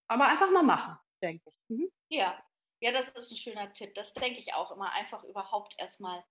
aber 0.07 0.27
einfach 0.27 0.51
mal 0.51 0.63
machen, 0.63 0.97
denke 1.21 1.49
ich. 1.49 1.77
Mhm. 1.77 1.91
Ja, 2.09 2.41
ja, 2.79 2.91
das 2.91 3.09
ist 3.09 3.31
ein 3.31 3.37
schöner 3.37 3.71
Tipp. 3.73 3.93
Das 3.95 4.13
denke 4.13 4.39
ich 4.39 4.53
auch 4.53 4.71
immer. 4.71 4.91
Einfach 4.93 5.23
überhaupt 5.23 5.73
erstmal 5.77 6.23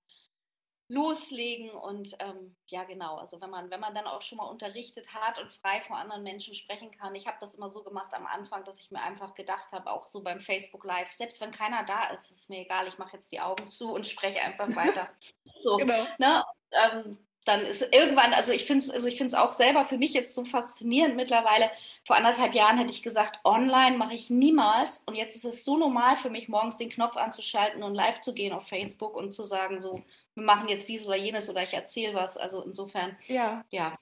loslegen 0.91 1.71
und 1.71 2.17
ähm, 2.19 2.57
ja 2.67 2.83
genau, 2.83 3.17
also 3.19 3.41
wenn 3.41 3.51
man, 3.51 3.71
wenn 3.71 3.79
man 3.79 3.95
dann 3.95 4.09
auch 4.09 4.23
schon 4.23 4.39
mal 4.39 4.49
unterrichtet 4.49 5.07
hat 5.15 5.39
und 5.39 5.53
frei 5.53 5.81
vor 5.83 5.97
anderen 5.97 6.25
Menschen 6.25 6.57
sprechen 6.57 6.91
kann. 6.91 7.15
Ich 7.15 7.29
habe 7.29 7.37
das 7.41 7.55
immer 7.55 7.71
so 7.71 7.85
gemacht 7.85 8.13
am 8.13 8.27
Anfang, 8.27 8.65
dass 8.65 8.81
ich 8.81 8.91
mir 8.91 9.01
einfach 9.01 9.35
gedacht 9.35 9.71
habe, 9.71 9.89
auch 9.89 10.09
so 10.09 10.21
beim 10.21 10.41
Facebook 10.41 10.85
Live, 10.85 11.09
selbst 11.15 11.41
wenn 11.41 11.53
keiner 11.53 11.85
da 11.85 12.09
ist, 12.09 12.33
ist 12.33 12.51
mir 12.51 12.63
egal, 12.63 12.89
ich 12.89 12.99
mache 12.99 13.17
jetzt 13.17 13.31
die 13.31 13.41
Augen 13.41 13.71
zu 13.71 13.93
und 13.93 14.05
spreche 14.05 14.41
einfach 14.41 14.67
weiter. 14.75 15.09
so, 15.63 15.77
genau. 15.77 16.05
Ne? 16.19 16.45
Ähm, 16.73 17.19
dann 17.45 17.63
ist 17.63 17.83
irgendwann, 17.93 18.35
also 18.35 18.53
ich 18.53 18.65
finde 18.65 18.85
es 18.85 18.91
also 18.91 19.09
ich 19.09 19.17
find's 19.17 19.35
auch 19.35 19.53
selber 19.53 19.85
für 19.85 19.97
mich 19.97 20.13
jetzt 20.13 20.35
so 20.35 20.45
faszinierend 20.45 21.17
mittlerweile. 21.17 21.71
Vor 22.05 22.17
anderthalb 22.17 22.55
Jahren 22.55 22.77
hätte 22.77 22.93
ich 22.93 23.03
gesagt, 23.03 23.41
online 23.45 23.97
mache 23.97 24.15
ich 24.15 24.29
niemals. 24.29 25.03
Und 25.07 25.15
jetzt 25.15 25.37
ist 25.37 25.45
es 25.45 25.65
so 25.65 25.79
normal 25.79 26.17
für 26.17 26.31
mich, 26.31 26.49
morgens 26.49 26.77
den 26.77 26.91
Knopf 26.91 27.17
anzuschalten 27.17 27.83
und 27.83 27.95
live 27.95 28.21
zu 28.21 28.35
gehen 28.35 28.53
auf 28.53 28.69
Facebook 28.69 29.17
und 29.17 29.33
zu 29.33 29.45
sagen, 29.45 29.81
so, 29.81 30.03
wir 30.35 30.45
machen 30.45 30.69
jetzt 30.69 30.89
dies 30.89 31.05
oder 31.05 31.17
jenes 31.17 31.49
oder 31.49 31.63
ich 31.63 31.73
erzähle 31.73 32.15
was. 32.15 32.37
Also 32.37 32.63
insofern, 32.63 33.17
ja. 33.27 33.65
ja. 33.71 33.99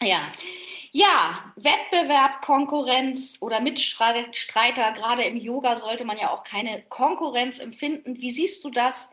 Ja. 0.00 0.30
Ja, 0.92 1.52
Wettbewerb, 1.56 2.42
Konkurrenz 2.42 3.38
oder 3.40 3.60
Mitstreiter, 3.60 4.92
gerade 4.92 5.24
im 5.24 5.36
Yoga 5.36 5.74
sollte 5.76 6.04
man 6.04 6.18
ja 6.18 6.30
auch 6.30 6.44
keine 6.44 6.82
Konkurrenz 6.82 7.58
empfinden. 7.58 8.20
Wie 8.20 8.30
siehst 8.30 8.64
du 8.64 8.70
das? 8.70 9.10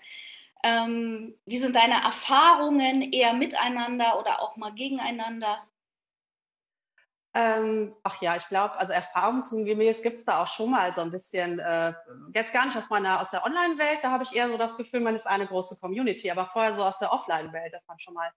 Ähm, 0.63 1.35
wie 1.45 1.57
sind 1.57 1.75
deine 1.75 2.03
Erfahrungen 2.03 3.11
eher 3.11 3.33
miteinander 3.33 4.19
oder 4.19 4.41
auch 4.41 4.57
mal 4.57 4.73
gegeneinander? 4.73 5.67
Ähm, 7.33 7.95
ach 8.03 8.21
ja, 8.21 8.35
ich 8.35 8.47
glaube, 8.49 8.77
also 8.77 8.91
erfahrungsgemäß 8.91 10.03
gibt 10.03 10.17
es 10.17 10.25
da 10.25 10.43
auch 10.43 10.47
schon 10.47 10.69
mal 10.69 10.93
so 10.93 10.99
ein 10.99 11.11
bisschen, 11.11 11.59
äh, 11.59 11.93
jetzt 12.35 12.51
gar 12.51 12.65
nicht 12.65 12.75
aus 12.75 12.89
meiner, 12.89 13.21
aus 13.21 13.29
der 13.29 13.45
Online-Welt, 13.45 13.99
da 14.01 14.11
habe 14.11 14.23
ich 14.23 14.35
eher 14.35 14.49
so 14.49 14.57
das 14.57 14.75
Gefühl, 14.75 14.99
man 14.99 15.15
ist 15.15 15.27
eine 15.27 15.47
große 15.47 15.79
Community, 15.79 16.29
aber 16.29 16.47
vorher 16.47 16.75
so 16.75 16.83
aus 16.83 16.99
der 16.99 17.11
Offline-Welt, 17.13 17.73
dass 17.73 17.87
man 17.87 17.97
schon 17.99 18.15
mal 18.15 18.27
ein 18.27 18.33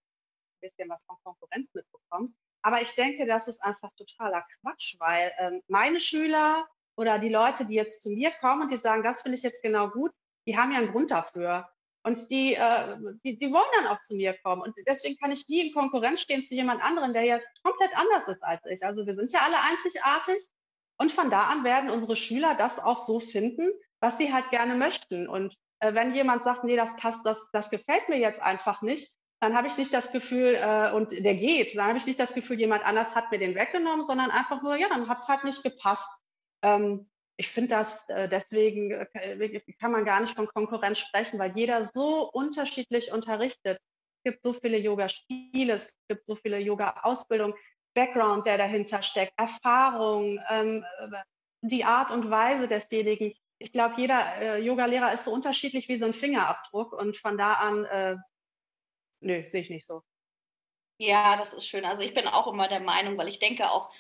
bisschen 0.61 0.89
was 0.89 1.05
von 1.07 1.17
Konkurrenz 1.25 1.69
mitbekommt. 1.75 2.33
Aber 2.63 2.81
ich 2.81 2.95
denke, 2.95 3.27
das 3.27 3.49
ist 3.49 3.63
einfach 3.65 3.91
totaler 3.97 4.47
Quatsch, 4.61 4.95
weil 5.01 5.33
ähm, 5.39 5.61
meine 5.67 5.99
Schüler 5.99 6.65
oder 6.97 7.19
die 7.19 7.29
Leute, 7.29 7.67
die 7.67 7.75
jetzt 7.75 8.01
zu 8.01 8.11
mir 8.11 8.31
kommen 8.41 8.63
und 8.63 8.71
die 8.71 8.77
sagen, 8.77 9.03
das 9.03 9.23
finde 9.23 9.37
ich 9.37 9.43
jetzt 9.43 9.63
genau 9.63 9.89
gut, 9.91 10.13
die 10.47 10.57
haben 10.57 10.71
ja 10.71 10.79
einen 10.79 10.93
Grund 10.93 11.11
dafür. 11.11 11.69
Und 12.05 12.31
die, 12.31 12.55
äh, 12.55 12.97
die, 13.25 13.39
die 13.39 13.51
wollen 13.51 13.65
dann 13.77 13.87
auch 13.87 14.01
zu 14.03 14.15
mir 14.15 14.35
kommen. 14.43 14.61
Und 14.61 14.75
deswegen 14.87 15.17
kann 15.17 15.33
ich 15.33 15.49
nie 15.49 15.69
in 15.69 15.75
Konkurrenz 15.75 16.21
stehen 16.21 16.45
zu 16.45 16.55
jemand 16.55 16.85
anderen, 16.85 17.15
der 17.15 17.23
ja 17.23 17.41
komplett 17.63 17.91
anders 17.97 18.29
ist 18.29 18.45
als 18.45 18.65
ich. 18.67 18.85
Also 18.85 19.07
wir 19.07 19.15
sind 19.15 19.33
ja 19.33 19.41
alle 19.41 19.57
einzigartig. 19.71 20.37
Und 20.99 21.11
von 21.11 21.31
da 21.31 21.45
an 21.45 21.65
werden 21.65 21.91
unsere 21.91 22.15
Schüler 22.15 22.55
das 22.57 22.79
auch 22.79 22.99
so 22.99 23.21
finden, 23.21 23.71
was 24.01 24.19
sie 24.19 24.33
halt 24.33 24.51
gerne 24.51 24.75
möchten. 24.75 25.27
Und 25.29 25.57
äh, 25.81 25.95
wenn 25.95 26.15
jemand 26.15 26.43
sagt, 26.43 26.65
nee, 26.65 26.77
das 26.77 26.97
passt, 26.97 27.25
das, 27.25 27.49
das 27.53 27.71
gefällt 27.71 28.09
mir 28.11 28.19
jetzt 28.19 28.41
einfach 28.41 28.83
nicht, 28.83 29.13
dann 29.41 29.57
habe 29.57 29.67
ich 29.67 29.77
nicht 29.77 29.93
das 29.93 30.13
Gefühl, 30.13 30.55
äh, 30.55 30.93
und 30.93 31.11
der 31.11 31.35
geht, 31.35 31.77
dann 31.77 31.87
habe 31.87 31.99
ich 31.99 32.07
nicht 32.07 32.21
das 32.21 32.35
Gefühl, 32.35 32.59
jemand 32.59 32.85
anders 32.85 33.15
hat 33.15 33.31
mir 33.31 33.39
den 33.39 33.55
weggenommen, 33.55 34.05
sondern 34.05 34.31
einfach 34.31 34.63
nur, 34.63 34.77
ja, 34.77 34.89
dann 34.89 35.09
hat 35.09 35.21
es 35.21 35.29
halt 35.29 35.45
nicht 35.45 35.63
gepasst. 35.63 36.09
Ähm, 36.63 37.09
ich 37.37 37.49
finde 37.49 37.71
das 37.71 38.09
äh, 38.09 38.29
deswegen 38.29 38.93
äh, 38.93 39.61
kann 39.81 39.93
man 39.93 40.05
gar 40.05 40.21
nicht 40.21 40.35
von 40.35 40.47
Konkurrenz 40.47 40.99
sprechen, 40.99 41.39
weil 41.39 41.53
jeder 41.57 41.85
so 41.85 42.31
unterschiedlich 42.33 43.13
unterrichtet. 43.13 43.81
Es 44.23 44.33
gibt 44.33 44.43
so 44.43 44.53
viele 44.53 44.79
Yoga-Stile, 44.79 45.75
es 45.75 45.95
gibt 46.09 46.25
so 46.25 46.35
viele 46.37 46.59
Yoga-Ausbildungen, 46.59 47.55
Background, 47.95 48.47
der 48.47 48.59
dahinter 48.59 49.03
steckt, 49.03 49.33
Erfahrung, 49.37 50.41
ähm, 50.49 50.85
die 51.63 51.85
Art 51.85 52.11
und 52.11 52.31
Weise 52.31 52.69
desjenigen. 52.69 53.35
Ich 53.59 53.73
glaube, 53.73 53.95
jeder 53.99 54.37
äh, 54.41 54.59
Yoga-Lehrer 54.61 55.13
ist 55.13 55.25
so 55.25 55.33
unterschiedlich 55.33 55.89
wie 55.89 55.97
so 55.97 56.07
ein 56.07 56.15
Fingerabdruck 56.15 56.93
und 56.93 57.17
von 57.17 57.39
da 57.39 57.53
an, 57.55 57.85
äh, 57.85 58.17
nö, 59.21 59.45
sehe 59.47 59.63
ich 59.63 59.71
nicht 59.71 59.87
so. 59.87 60.03
Ja, 60.99 61.37
das 61.37 61.55
ist 61.55 61.67
schön. 61.67 61.85
Also 61.85 62.03
ich 62.03 62.15
bin 62.15 62.29
auch 62.29 62.47
immer 62.47 62.69
der 62.69 62.81
Meinung, 62.81 63.19
weil 63.19 63.29
ich 63.29 63.41
denke 63.41 63.71
auch, 63.71 63.91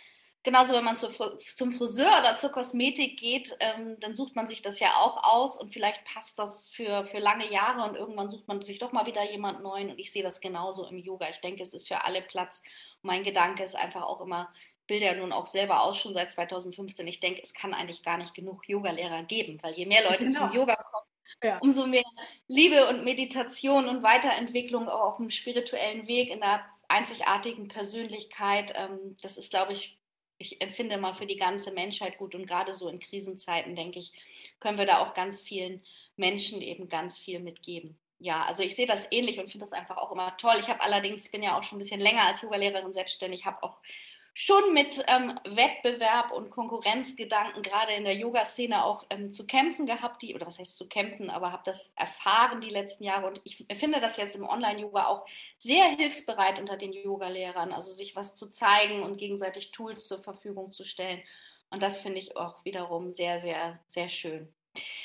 Genauso, 0.44 0.74
wenn 0.74 0.85
man 0.85 0.94
zu, 0.94 1.09
zum 1.54 1.72
Friseur 1.72 2.20
oder 2.20 2.37
zur 2.37 2.52
Kosmetik 2.52 3.18
geht, 3.18 3.57
ähm, 3.61 3.98
dann 4.00 4.12
sucht 4.12 4.37
man 4.37 4.46
sich 4.46 4.61
das 4.61 4.78
ja 4.78 4.96
auch 4.98 5.24
aus 5.24 5.59
und 5.59 5.72
vielleicht 5.72 6.04
passt 6.04 6.38
das 6.38 6.68
für, 6.68 7.07
für 7.07 7.18
lange 7.18 7.50
Jahre 7.50 7.88
und 7.88 7.96
irgendwann 7.96 8.28
sucht 8.28 8.46
man 8.46 8.61
sich 8.61 8.78
doch 8.78 8.92
mal 8.92 9.07
wieder 9.07 9.28
jemand 9.30 9.62
Neuen 9.62 9.90
und 9.90 9.98
ich 9.98 10.12
sehe 10.12 10.22
das 10.22 10.42
genauso 10.42 10.87
im 10.87 10.98
Yoga. 10.98 11.30
Ich 11.30 11.40
denke, 11.40 11.62
es 11.62 11.72
ist 11.72 11.88
für 11.88 12.04
alle 12.04 12.20
Platz. 12.20 12.62
Mein 13.00 13.24
Gedanke 13.24 13.64
ist 13.64 13.74
einfach 13.74 14.02
auch 14.02 14.20
immer, 14.20 14.52
bilde 14.87 15.07
ja 15.07 15.14
nun 15.14 15.33
auch 15.33 15.46
selber 15.46 15.83
aus, 15.83 15.96
schon 15.96 16.12
seit 16.12 16.30
2015. 16.30 17.07
Ich 17.07 17.20
denke, 17.20 17.40
es 17.42 17.54
kann 17.54 17.72
eigentlich 17.72 18.02
gar 18.02 18.18
nicht 18.18 18.35
genug 18.35 18.68
Yogalehrer 18.68 19.22
geben, 19.22 19.59
weil 19.62 19.72
je 19.72 19.87
mehr 19.87 20.04
Leute 20.04 20.26
genau. 20.26 20.40
zum 20.40 20.52
Yoga 20.52 20.76
kommen, 20.76 21.07
ja. 21.42 21.59
umso 21.61 21.87
mehr 21.87 22.04
Liebe 22.48 22.87
und 22.88 23.02
Meditation 23.02 23.88
und 23.88 24.02
Weiterentwicklung 24.02 24.90
auch 24.90 25.12
auf 25.12 25.16
dem 25.16 25.30
spirituellen 25.30 26.07
Weg 26.07 26.28
in 26.28 26.40
der 26.40 26.66
einzigartigen 26.88 27.68
Persönlichkeit. 27.68 28.74
Ähm, 28.76 29.16
das 29.22 29.38
ist, 29.38 29.50
glaube 29.50 29.72
ich, 29.72 29.98
ich 30.38 30.60
empfinde 30.60 30.96
mal 30.96 31.14
für 31.14 31.26
die 31.26 31.36
ganze 31.36 31.72
Menschheit 31.72 32.18
gut 32.18 32.34
und 32.34 32.46
gerade 32.46 32.74
so 32.74 32.88
in 32.88 33.00
Krisenzeiten, 33.00 33.76
denke 33.76 33.98
ich, 33.98 34.12
können 34.60 34.78
wir 34.78 34.86
da 34.86 34.98
auch 34.98 35.14
ganz 35.14 35.42
vielen 35.42 35.82
Menschen 36.16 36.60
eben 36.60 36.88
ganz 36.88 37.18
viel 37.18 37.40
mitgeben. 37.40 37.98
Ja, 38.18 38.44
also 38.44 38.62
ich 38.62 38.74
sehe 38.74 38.86
das 38.86 39.06
ähnlich 39.10 39.38
und 39.38 39.50
finde 39.50 39.64
das 39.66 39.72
einfach 39.72 39.96
auch 39.96 40.12
immer 40.12 40.36
toll. 40.36 40.56
Ich 40.58 40.68
habe 40.68 40.80
allerdings, 40.80 41.26
ich 41.26 41.30
bin 41.30 41.42
ja 41.42 41.58
auch 41.58 41.62
schon 41.62 41.76
ein 41.76 41.82
bisschen 41.82 42.00
länger 42.00 42.26
als 42.26 42.42
Yoga-Lehrerin 42.42 42.92
selbstständig, 42.92 43.44
habe 43.44 43.62
auch 43.62 43.78
schon 44.34 44.74
mit 44.74 45.02
ähm, 45.06 45.38
Wettbewerb 45.44 46.32
und 46.32 46.50
Konkurrenzgedanken 46.50 47.62
gerade 47.62 47.92
in 47.92 48.02
der 48.02 48.16
Yoga-Szene 48.16 48.84
auch 48.84 49.04
ähm, 49.08 49.30
zu 49.30 49.46
kämpfen 49.46 49.86
gehabt, 49.86 50.22
die, 50.22 50.34
oder 50.34 50.46
was 50.46 50.58
heißt 50.58 50.76
zu 50.76 50.88
kämpfen, 50.88 51.30
aber 51.30 51.52
habe 51.52 51.62
das 51.64 51.92
erfahren 51.94 52.60
die 52.60 52.68
letzten 52.68 53.04
Jahre 53.04 53.28
und 53.28 53.40
ich 53.44 53.64
finde 53.78 54.00
das 54.00 54.16
jetzt 54.16 54.34
im 54.34 54.48
Online-Yoga 54.48 55.06
auch 55.06 55.24
sehr 55.58 55.84
hilfsbereit 55.84 56.58
unter 56.58 56.76
den 56.76 56.92
Yoga-Lehrern, 56.92 57.72
also 57.72 57.92
sich 57.92 58.16
was 58.16 58.34
zu 58.34 58.50
zeigen 58.50 59.02
und 59.02 59.18
gegenseitig 59.18 59.70
Tools 59.70 60.08
zur 60.08 60.22
Verfügung 60.22 60.72
zu 60.72 60.84
stellen. 60.84 61.22
Und 61.70 61.82
das 61.82 62.00
finde 62.00 62.18
ich 62.18 62.36
auch 62.36 62.64
wiederum 62.64 63.12
sehr, 63.12 63.40
sehr, 63.40 63.80
sehr 63.86 64.08
schön. 64.08 64.52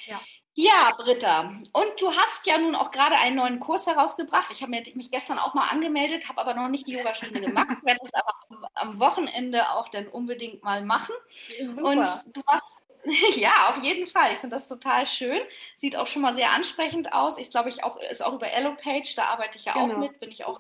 Ja. 0.06 0.20
Ja, 0.62 0.94
Britta. 0.98 1.54
Und 1.72 2.02
du 2.02 2.14
hast 2.14 2.46
ja 2.46 2.58
nun 2.58 2.76
auch 2.76 2.92
gerade 2.92 3.16
einen 3.16 3.38
neuen 3.38 3.62
Kurs 3.62 3.88
herausgebracht. 3.88 4.52
Ich 4.52 4.62
habe 4.62 4.72
mich 4.72 5.10
gestern 5.10 5.40
auch 5.40 5.54
mal 5.54 5.70
angemeldet, 5.70 6.28
habe 6.28 6.42
aber 6.42 6.54
noch 6.54 6.68
nicht 6.68 6.86
die 6.86 6.98
Yogastunde 6.98 7.40
gemacht, 7.40 7.70
werde 7.86 8.02
es 8.04 8.14
aber 8.14 8.70
am 8.74 9.00
Wochenende 9.00 9.70
auch 9.72 9.88
dann 9.88 10.10
unbedingt 10.10 10.62
mal 10.62 10.84
machen. 10.84 11.16
Super. 11.62 11.84
Und 11.84 12.36
du 12.36 12.42
hast 12.46 12.74
ja, 13.38 13.70
auf 13.70 13.82
jeden 13.82 14.06
Fall. 14.06 14.34
Ich 14.34 14.40
finde 14.40 14.58
das 14.58 14.68
total 14.68 15.06
schön. 15.06 15.40
Sieht 15.78 15.96
auch 15.96 16.08
schon 16.08 16.22
mal 16.22 16.36
sehr 16.36 16.52
ansprechend 16.52 17.14
aus. 17.14 17.38
Ich 17.38 17.52
glaube, 17.52 17.70
ich 17.70 17.86
auch 17.86 17.96
ist 17.96 18.22
auch 18.22 18.34
über 18.34 18.52
Elopage, 18.52 19.14
da 19.16 19.28
arbeite 19.28 19.58
ich 19.58 19.64
ja 19.64 19.74
genau. 19.74 19.94
auch 19.94 19.98
mit, 20.00 20.20
bin 20.20 20.30
ich 20.30 20.44
auch 20.44 20.60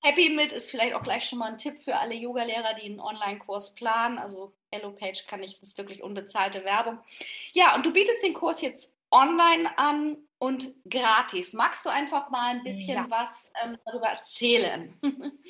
happy 0.00 0.30
mit. 0.30 0.52
Ist 0.52 0.70
vielleicht 0.70 0.94
auch 0.94 1.02
gleich 1.02 1.28
schon 1.28 1.38
mal 1.38 1.50
ein 1.50 1.58
Tipp 1.58 1.82
für 1.82 1.96
alle 1.96 2.14
Yogalehrer, 2.14 2.72
die 2.80 2.86
einen 2.86 3.00
Online-Kurs 3.00 3.74
planen. 3.74 4.18
Also 4.18 4.54
Elopage 4.70 5.24
kann 5.28 5.42
ich, 5.42 5.60
das 5.60 5.70
ist 5.70 5.78
wirklich 5.78 6.02
unbezahlte 6.02 6.64
Werbung. 6.64 6.98
Ja, 7.52 7.74
und 7.74 7.84
du 7.84 7.92
bietest 7.92 8.22
den 8.22 8.32
Kurs 8.32 8.62
jetzt 8.62 8.97
online 9.10 9.76
an 9.78 10.16
und 10.38 10.74
gratis. 10.88 11.52
Magst 11.52 11.84
du 11.84 11.88
einfach 11.88 12.30
mal 12.30 12.50
ein 12.50 12.62
bisschen 12.62 12.96
ja. 12.96 13.06
was 13.08 13.50
ähm, 13.62 13.78
darüber 13.84 14.08
erzählen? 14.08 14.98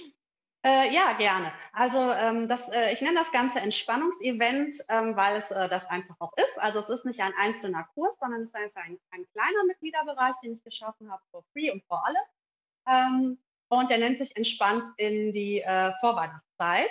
Äh, 0.64 0.92
ja, 0.92 1.12
gerne. 1.12 1.53
Also 1.73 2.11
ähm, 2.12 2.49
das, 2.49 2.68
äh, 2.68 2.92
ich 2.92 3.01
nenne 3.01 3.14
das 3.14 3.31
Ganze 3.31 3.61
Entspannungsevent, 3.61 4.75
ähm, 4.88 5.16
weil 5.16 5.37
es 5.37 5.53
äh, 5.53 5.68
das 5.68 5.87
einfach 5.87 6.16
auch 6.18 6.33
ist. 6.37 6.59
Also 6.59 6.81
es 6.81 6.88
ist 6.88 7.07
nicht 7.07 7.21
ein 7.21 7.33
einzelner 7.38 7.85
Kurs, 7.94 8.16
sondern 8.18 8.42
es 8.42 8.53
ist 8.53 8.77
ein, 8.77 8.99
ein 9.11 9.25
kleiner 9.33 9.64
Mitgliederbereich, 9.68 10.35
den 10.42 10.55
ich 10.55 10.64
geschaffen 10.64 11.11
habe, 11.12 11.23
for 11.31 11.44
free 11.53 11.71
und 11.71 11.85
für 11.85 12.03
alle. 12.05 12.18
Ähm, 12.88 13.38
und 13.68 13.88
der 13.88 13.99
nennt 13.99 14.18
sich 14.18 14.37
Entspannt 14.37 14.83
in 14.97 15.31
die 15.31 15.61
äh, 15.61 15.92
Vorweihnachtszeit. 16.01 16.90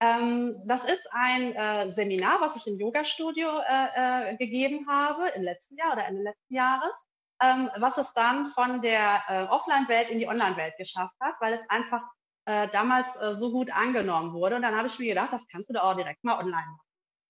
Ähm, 0.00 0.60
das 0.66 0.84
ist 0.84 1.08
ein 1.12 1.54
äh, 1.54 1.90
Seminar, 1.90 2.40
was 2.40 2.56
ich 2.56 2.66
im 2.66 2.78
Yoga-Studio 2.78 3.48
äh, 3.48 4.32
äh, 4.32 4.36
gegeben 4.36 4.86
habe 4.88 5.26
im 5.34 5.42
letzten 5.42 5.76
Jahr 5.76 5.94
oder 5.94 6.06
Ende 6.06 6.22
letzten 6.22 6.54
Jahres, 6.54 7.06
ähm, 7.42 7.70
was 7.78 7.96
es 7.96 8.12
dann 8.12 8.48
von 8.48 8.82
der 8.82 9.22
äh, 9.28 9.44
Offline-Welt 9.44 10.10
in 10.10 10.18
die 10.18 10.28
Online-Welt 10.28 10.74
geschafft 10.76 11.14
hat, 11.20 11.34
weil 11.40 11.54
es 11.54 11.70
einfach 11.70 12.02
äh, 12.44 12.68
damals 12.68 13.16
äh, 13.16 13.34
so 13.34 13.50
gut 13.52 13.70
angenommen 13.74 14.34
wurde. 14.34 14.56
Und 14.56 14.62
dann 14.62 14.76
habe 14.76 14.88
ich 14.88 14.98
mir 14.98 15.08
gedacht, 15.08 15.32
das 15.32 15.48
kannst 15.48 15.70
du 15.70 15.72
da 15.72 15.82
auch 15.82 15.96
direkt 15.96 16.22
mal 16.24 16.38
online 16.38 16.52
machen. 16.52 16.80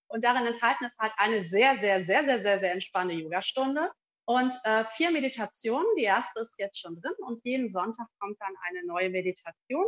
Und 0.09 0.23
darin 0.25 0.45
enthalten 0.45 0.85
ist 0.85 0.99
halt 0.99 1.13
eine 1.17 1.43
sehr, 1.45 1.77
sehr, 1.77 2.03
sehr, 2.03 2.23
sehr, 2.23 2.39
sehr, 2.39 2.59
sehr 2.59 2.73
entspannte 2.73 3.13
Yogastunde 3.13 3.91
und 4.25 4.53
vier 4.95 5.11
Meditationen. 5.11 5.85
Die 5.97 6.03
erste 6.03 6.39
ist 6.39 6.55
jetzt 6.57 6.79
schon 6.79 6.95
drin 7.01 7.11
und 7.19 7.41
jeden 7.43 7.69
Sonntag 7.69 8.07
kommt 8.17 8.39
dann 8.39 8.53
eine 8.69 8.85
neue 8.85 9.09
Meditation. 9.09 9.85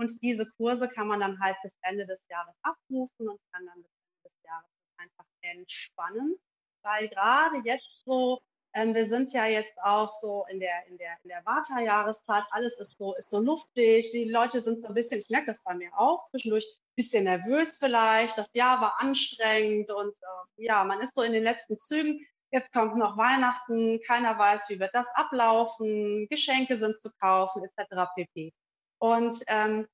Und 0.00 0.22
diese 0.22 0.50
Kurse 0.56 0.88
kann 0.88 1.08
man 1.08 1.20
dann 1.20 1.38
halt 1.40 1.56
bis 1.62 1.74
Ende 1.82 2.06
des 2.06 2.26
Jahres 2.30 2.54
abrufen 2.62 3.28
und 3.28 3.38
kann 3.52 3.66
dann 3.66 3.82
bis 3.82 3.92
Ende 3.92 4.30
des 4.30 4.32
Jahres 4.44 4.70
einfach 4.96 5.26
entspannen, 5.42 6.36
weil 6.82 7.06
gerade 7.08 7.58
jetzt 7.64 8.02
so 8.06 8.40
ähm, 8.72 8.94
wir 8.94 9.06
sind 9.06 9.32
ja 9.34 9.44
jetzt 9.44 9.76
auch 9.82 10.14
so 10.14 10.46
in 10.48 10.58
der, 10.58 10.86
in 10.86 10.96
der, 10.96 11.18
in 11.22 11.28
der 11.28 11.44
Vata-Jahreszeit. 11.44 12.44
Alles 12.50 12.78
ist 12.78 12.96
so, 12.98 13.14
ist 13.16 13.30
so 13.30 13.40
luftig. 13.40 14.10
Die 14.12 14.30
Leute 14.30 14.62
sind 14.62 14.80
so 14.80 14.88
ein 14.88 14.94
bisschen, 14.94 15.18
ich 15.18 15.28
merke 15.28 15.48
das 15.48 15.62
bei 15.64 15.74
mir 15.74 15.90
auch, 15.98 16.30
zwischendurch 16.30 16.64
ein 16.64 16.94
bisschen 16.96 17.24
nervös 17.24 17.76
vielleicht. 17.78 18.38
Das 18.38 18.54
Jahr 18.54 18.80
war 18.80 19.00
anstrengend 19.00 19.90
und 19.90 20.16
äh, 20.16 20.64
ja, 20.64 20.84
man 20.84 21.00
ist 21.00 21.14
so 21.14 21.22
in 21.22 21.32
den 21.32 21.42
letzten 21.42 21.78
Zügen. 21.78 22.24
Jetzt 22.52 22.72
kommt 22.72 22.96
noch 22.96 23.18
Weihnachten. 23.18 24.00
Keiner 24.06 24.38
weiß, 24.38 24.70
wie 24.70 24.80
wird 24.80 24.94
das 24.94 25.08
ablaufen. 25.14 26.26
Geschenke 26.30 26.78
sind 26.78 26.98
zu 27.02 27.10
kaufen, 27.20 27.64
etc. 27.64 28.08
pp. 28.14 28.52
Und 29.00 29.42
ähm, 29.48 29.88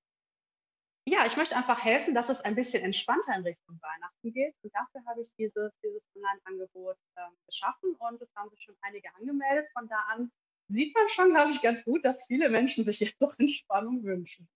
ja, 1.09 1.25
ich 1.25 1.37
möchte 1.37 1.57
einfach 1.57 1.83
helfen, 1.85 2.15
dass 2.15 2.29
es 2.29 2.41
ein 2.41 2.57
bisschen 2.57 2.83
entspannter 2.83 3.37
in 3.37 3.43
Richtung 3.45 3.79
Weihnachten 3.81 4.33
geht. 4.33 4.55
Und 4.63 4.75
dafür 4.75 5.03
habe 5.09 5.23
ich 5.23 5.33
dieses, 5.39 5.79
dieses 5.81 6.03
Online-Angebot 6.17 6.97
äh, 7.15 7.23
geschaffen 7.47 7.95
und 7.95 8.21
es 8.21 8.35
haben 8.35 8.51
sich 8.51 8.63
schon 8.63 8.77
einige 8.83 9.15
angemeldet. 9.15 9.69
Von 9.73 9.89
da 9.89 9.99
an 10.11 10.33
sieht 10.69 10.93
man 10.97 11.09
schon, 11.09 11.33
glaube 11.33 11.53
ich, 11.53 11.63
ganz 11.63 11.85
gut, 11.85 12.05
dass 12.05 12.27
viele 12.27 12.49
Menschen 12.49 12.85
sich 12.85 12.99
jetzt 12.99 13.23
doch 13.23 13.39
Entspannung 13.39 14.03
wünschen. 14.03 14.49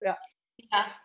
Ja. 0.00 0.18
ja. 0.56 0.96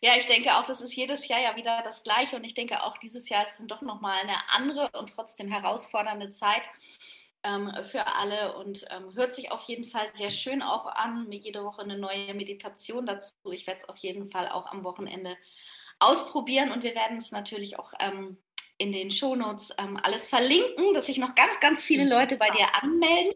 Ja, 0.00 0.16
ich 0.16 0.26
denke 0.26 0.54
auch, 0.56 0.66
das 0.66 0.82
ist 0.82 0.94
jedes 0.94 1.26
Jahr 1.28 1.40
ja 1.40 1.56
wieder 1.56 1.82
das 1.82 2.02
Gleiche 2.02 2.36
und 2.36 2.44
ich 2.44 2.54
denke 2.54 2.82
auch 2.82 2.98
dieses 2.98 3.28
Jahr 3.28 3.44
ist 3.44 3.58
dann 3.58 3.68
doch 3.68 3.80
nochmal 3.80 4.20
eine 4.20 4.36
andere 4.50 4.90
und 4.98 5.10
trotzdem 5.10 5.50
herausfordernde 5.50 6.30
Zeit 6.30 6.62
ähm, 7.46 7.72
für 7.84 8.06
alle 8.06 8.56
und 8.56 8.84
ähm, 8.90 9.14
hört 9.14 9.34
sich 9.34 9.52
auf 9.52 9.62
jeden 9.64 9.86
Fall 9.86 10.08
sehr 10.12 10.30
schön 10.30 10.62
auch 10.62 10.86
an. 10.86 11.30
Jede 11.30 11.64
Woche 11.64 11.82
eine 11.82 11.98
neue 11.98 12.34
Meditation 12.34 13.06
dazu. 13.06 13.32
Ich 13.52 13.66
werde 13.66 13.78
es 13.78 13.88
auf 13.88 13.96
jeden 13.98 14.30
Fall 14.30 14.48
auch 14.48 14.66
am 14.66 14.84
Wochenende 14.84 15.36
ausprobieren 15.98 16.72
und 16.72 16.82
wir 16.82 16.94
werden 16.94 17.18
es 17.18 17.30
natürlich 17.32 17.78
auch 17.78 17.92
ähm, 18.00 18.38
in 18.78 18.92
den 18.92 19.10
Shownotes 19.10 19.74
ähm, 19.78 19.98
alles 20.02 20.26
verlinken, 20.26 20.92
dass 20.92 21.06
sich 21.06 21.18
noch 21.18 21.34
ganz, 21.34 21.60
ganz 21.60 21.82
viele 21.82 22.04
mhm. 22.04 22.10
Leute 22.10 22.36
bei 22.36 22.50
dir 22.50 22.66
anmelden 22.82 23.32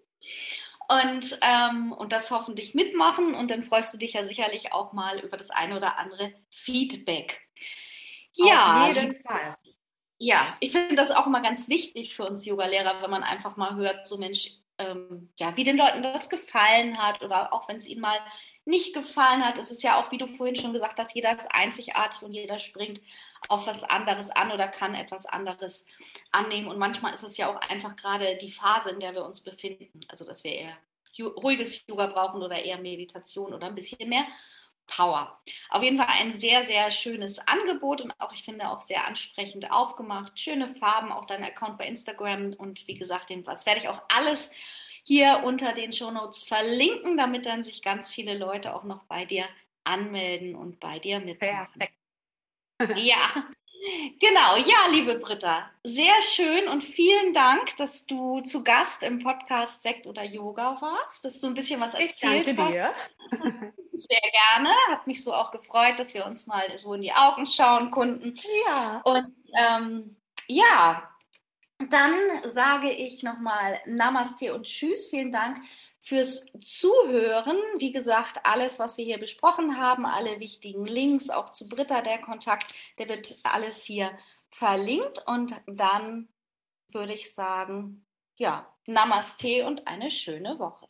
und, 0.88 1.38
ähm, 1.42 1.92
und 1.92 2.12
das 2.12 2.30
hoffentlich 2.30 2.74
mitmachen 2.74 3.34
und 3.34 3.50
dann 3.50 3.62
freust 3.62 3.94
du 3.94 3.98
dich 3.98 4.14
ja 4.14 4.24
sicherlich 4.24 4.72
auch 4.72 4.92
mal 4.92 5.20
über 5.20 5.36
das 5.36 5.50
eine 5.50 5.76
oder 5.76 5.98
andere 5.98 6.34
Feedback. 6.50 7.40
Ja, 8.34 8.88
auf 8.88 8.96
jeden 8.96 9.14
Fall. 9.22 9.56
Ja, 10.22 10.54
ich 10.60 10.72
finde 10.72 10.96
das 10.96 11.10
auch 11.10 11.26
immer 11.26 11.40
ganz 11.40 11.70
wichtig 11.70 12.14
für 12.14 12.26
uns 12.26 12.44
Yoga-Lehrer, 12.44 13.00
wenn 13.00 13.10
man 13.10 13.22
einfach 13.22 13.56
mal 13.56 13.74
hört, 13.76 14.06
so 14.06 14.18
Mensch, 14.18 14.52
ähm, 14.76 15.30
ja, 15.38 15.56
wie 15.56 15.64
den 15.64 15.78
Leuten 15.78 16.02
das 16.02 16.28
gefallen 16.28 16.98
hat 16.98 17.22
oder 17.22 17.54
auch 17.54 17.68
wenn 17.68 17.76
es 17.76 17.88
ihnen 17.88 18.02
mal 18.02 18.18
nicht 18.66 18.92
gefallen 18.92 19.42
hat. 19.42 19.56
Es 19.56 19.70
ist 19.70 19.82
ja 19.82 19.98
auch, 19.98 20.12
wie 20.12 20.18
du 20.18 20.26
vorhin 20.26 20.56
schon 20.56 20.74
gesagt 20.74 20.98
hast, 20.98 21.14
jeder 21.14 21.34
ist 21.34 21.48
einzigartig 21.54 22.20
und 22.20 22.34
jeder 22.34 22.58
springt 22.58 23.00
auf 23.48 23.66
was 23.66 23.82
anderes 23.82 24.30
an 24.30 24.52
oder 24.52 24.68
kann 24.68 24.94
etwas 24.94 25.24
anderes 25.24 25.86
annehmen. 26.32 26.68
Und 26.68 26.78
manchmal 26.78 27.14
ist 27.14 27.24
es 27.24 27.38
ja 27.38 27.48
auch 27.48 27.56
einfach 27.70 27.96
gerade 27.96 28.36
die 28.36 28.52
Phase, 28.52 28.90
in 28.90 29.00
der 29.00 29.14
wir 29.14 29.24
uns 29.24 29.40
befinden. 29.40 30.00
Also, 30.08 30.26
dass 30.26 30.44
wir 30.44 30.52
eher 30.52 30.76
ruhiges 31.18 31.82
Yoga 31.88 32.06
brauchen 32.06 32.42
oder 32.42 32.62
eher 32.62 32.78
Meditation 32.78 33.54
oder 33.54 33.68
ein 33.68 33.74
bisschen 33.74 34.06
mehr 34.06 34.26
Power. 34.90 35.40
Auf 35.70 35.82
jeden 35.82 35.96
Fall 35.96 36.08
ein 36.08 36.32
sehr, 36.32 36.64
sehr 36.64 36.90
schönes 36.90 37.38
Angebot 37.46 38.02
und 38.02 38.12
auch, 38.18 38.32
ich 38.34 38.42
finde, 38.42 38.68
auch 38.68 38.80
sehr 38.80 39.06
ansprechend 39.06 39.70
aufgemacht. 39.70 40.38
Schöne 40.38 40.74
Farben, 40.74 41.12
auch 41.12 41.24
dein 41.24 41.44
Account 41.44 41.78
bei 41.78 41.86
Instagram 41.86 42.52
und 42.58 42.86
wie 42.88 42.98
gesagt, 42.98 43.32
das 43.44 43.66
werde 43.66 43.80
ich 43.80 43.88
auch 43.88 44.02
alles 44.14 44.50
hier 45.04 45.42
unter 45.44 45.72
den 45.72 45.92
Shownotes 45.92 46.42
verlinken, 46.42 47.16
damit 47.16 47.46
dann 47.46 47.62
sich 47.62 47.82
ganz 47.82 48.10
viele 48.10 48.36
Leute 48.36 48.74
auch 48.74 48.84
noch 48.84 49.04
bei 49.04 49.24
dir 49.24 49.46
anmelden 49.84 50.54
und 50.54 50.80
bei 50.80 50.98
dir 50.98 51.20
mitmachen. 51.20 51.80
Perfekt. 52.78 52.96
ja, 52.96 53.44
Genau, 54.18 54.56
ja, 54.56 54.88
liebe 54.90 55.14
Britta, 55.14 55.70
sehr 55.82 56.20
schön 56.20 56.68
und 56.68 56.84
vielen 56.84 57.32
Dank, 57.32 57.74
dass 57.78 58.04
du 58.04 58.42
zu 58.42 58.62
Gast 58.62 59.02
im 59.02 59.20
Podcast 59.20 59.82
Sekt 59.82 60.06
oder 60.06 60.22
Yoga 60.22 60.76
warst, 60.82 61.24
dass 61.24 61.40
du 61.40 61.46
ein 61.46 61.54
bisschen 61.54 61.80
was 61.80 61.94
erzählt 61.94 62.46
ich 62.46 62.56
danke 62.56 62.62
hast. 62.62 63.10
Dir. 63.32 63.72
Sehr 64.00 64.20
gerne, 64.20 64.74
hat 64.88 65.06
mich 65.06 65.22
so 65.22 65.34
auch 65.34 65.50
gefreut, 65.50 65.98
dass 65.98 66.14
wir 66.14 66.26
uns 66.26 66.46
mal 66.46 66.78
so 66.78 66.94
in 66.94 67.02
die 67.02 67.12
Augen 67.12 67.46
schauen 67.46 67.90
konnten. 67.90 68.34
Ja. 68.66 69.02
Und 69.04 69.34
ähm, 69.58 70.16
ja, 70.46 71.10
dann 71.88 72.14
sage 72.44 72.90
ich 72.90 73.22
nochmal 73.22 73.80
Namaste 73.86 74.54
und 74.54 74.64
Tschüss. 74.64 75.08
Vielen 75.08 75.32
Dank 75.32 75.58
fürs 76.00 76.46
Zuhören. 76.60 77.56
Wie 77.78 77.92
gesagt, 77.92 78.40
alles, 78.44 78.78
was 78.78 78.96
wir 78.96 79.04
hier 79.04 79.18
besprochen 79.18 79.78
haben, 79.78 80.06
alle 80.06 80.40
wichtigen 80.40 80.84
Links, 80.84 81.30
auch 81.30 81.52
zu 81.52 81.68
Britta 81.68 82.02
der 82.02 82.18
Kontakt, 82.18 82.74
der 82.98 83.08
wird 83.08 83.34
alles 83.44 83.84
hier 83.84 84.10
verlinkt. 84.50 85.22
Und 85.26 85.54
dann 85.66 86.28
würde 86.88 87.14
ich 87.14 87.34
sagen, 87.34 88.04
ja, 88.36 88.66
Namaste 88.86 89.66
und 89.66 89.86
eine 89.86 90.10
schöne 90.10 90.58
Woche. 90.58 90.89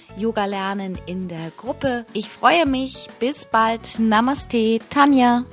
Yoga 0.17 0.45
lernen 0.45 0.97
in 1.05 1.27
der 1.27 1.51
Gruppe. 1.57 2.05
Ich 2.13 2.29
freue 2.29 2.65
mich. 2.65 3.09
Bis 3.19 3.45
bald. 3.45 3.99
Namaste, 3.99 4.79
Tanja. 4.89 5.45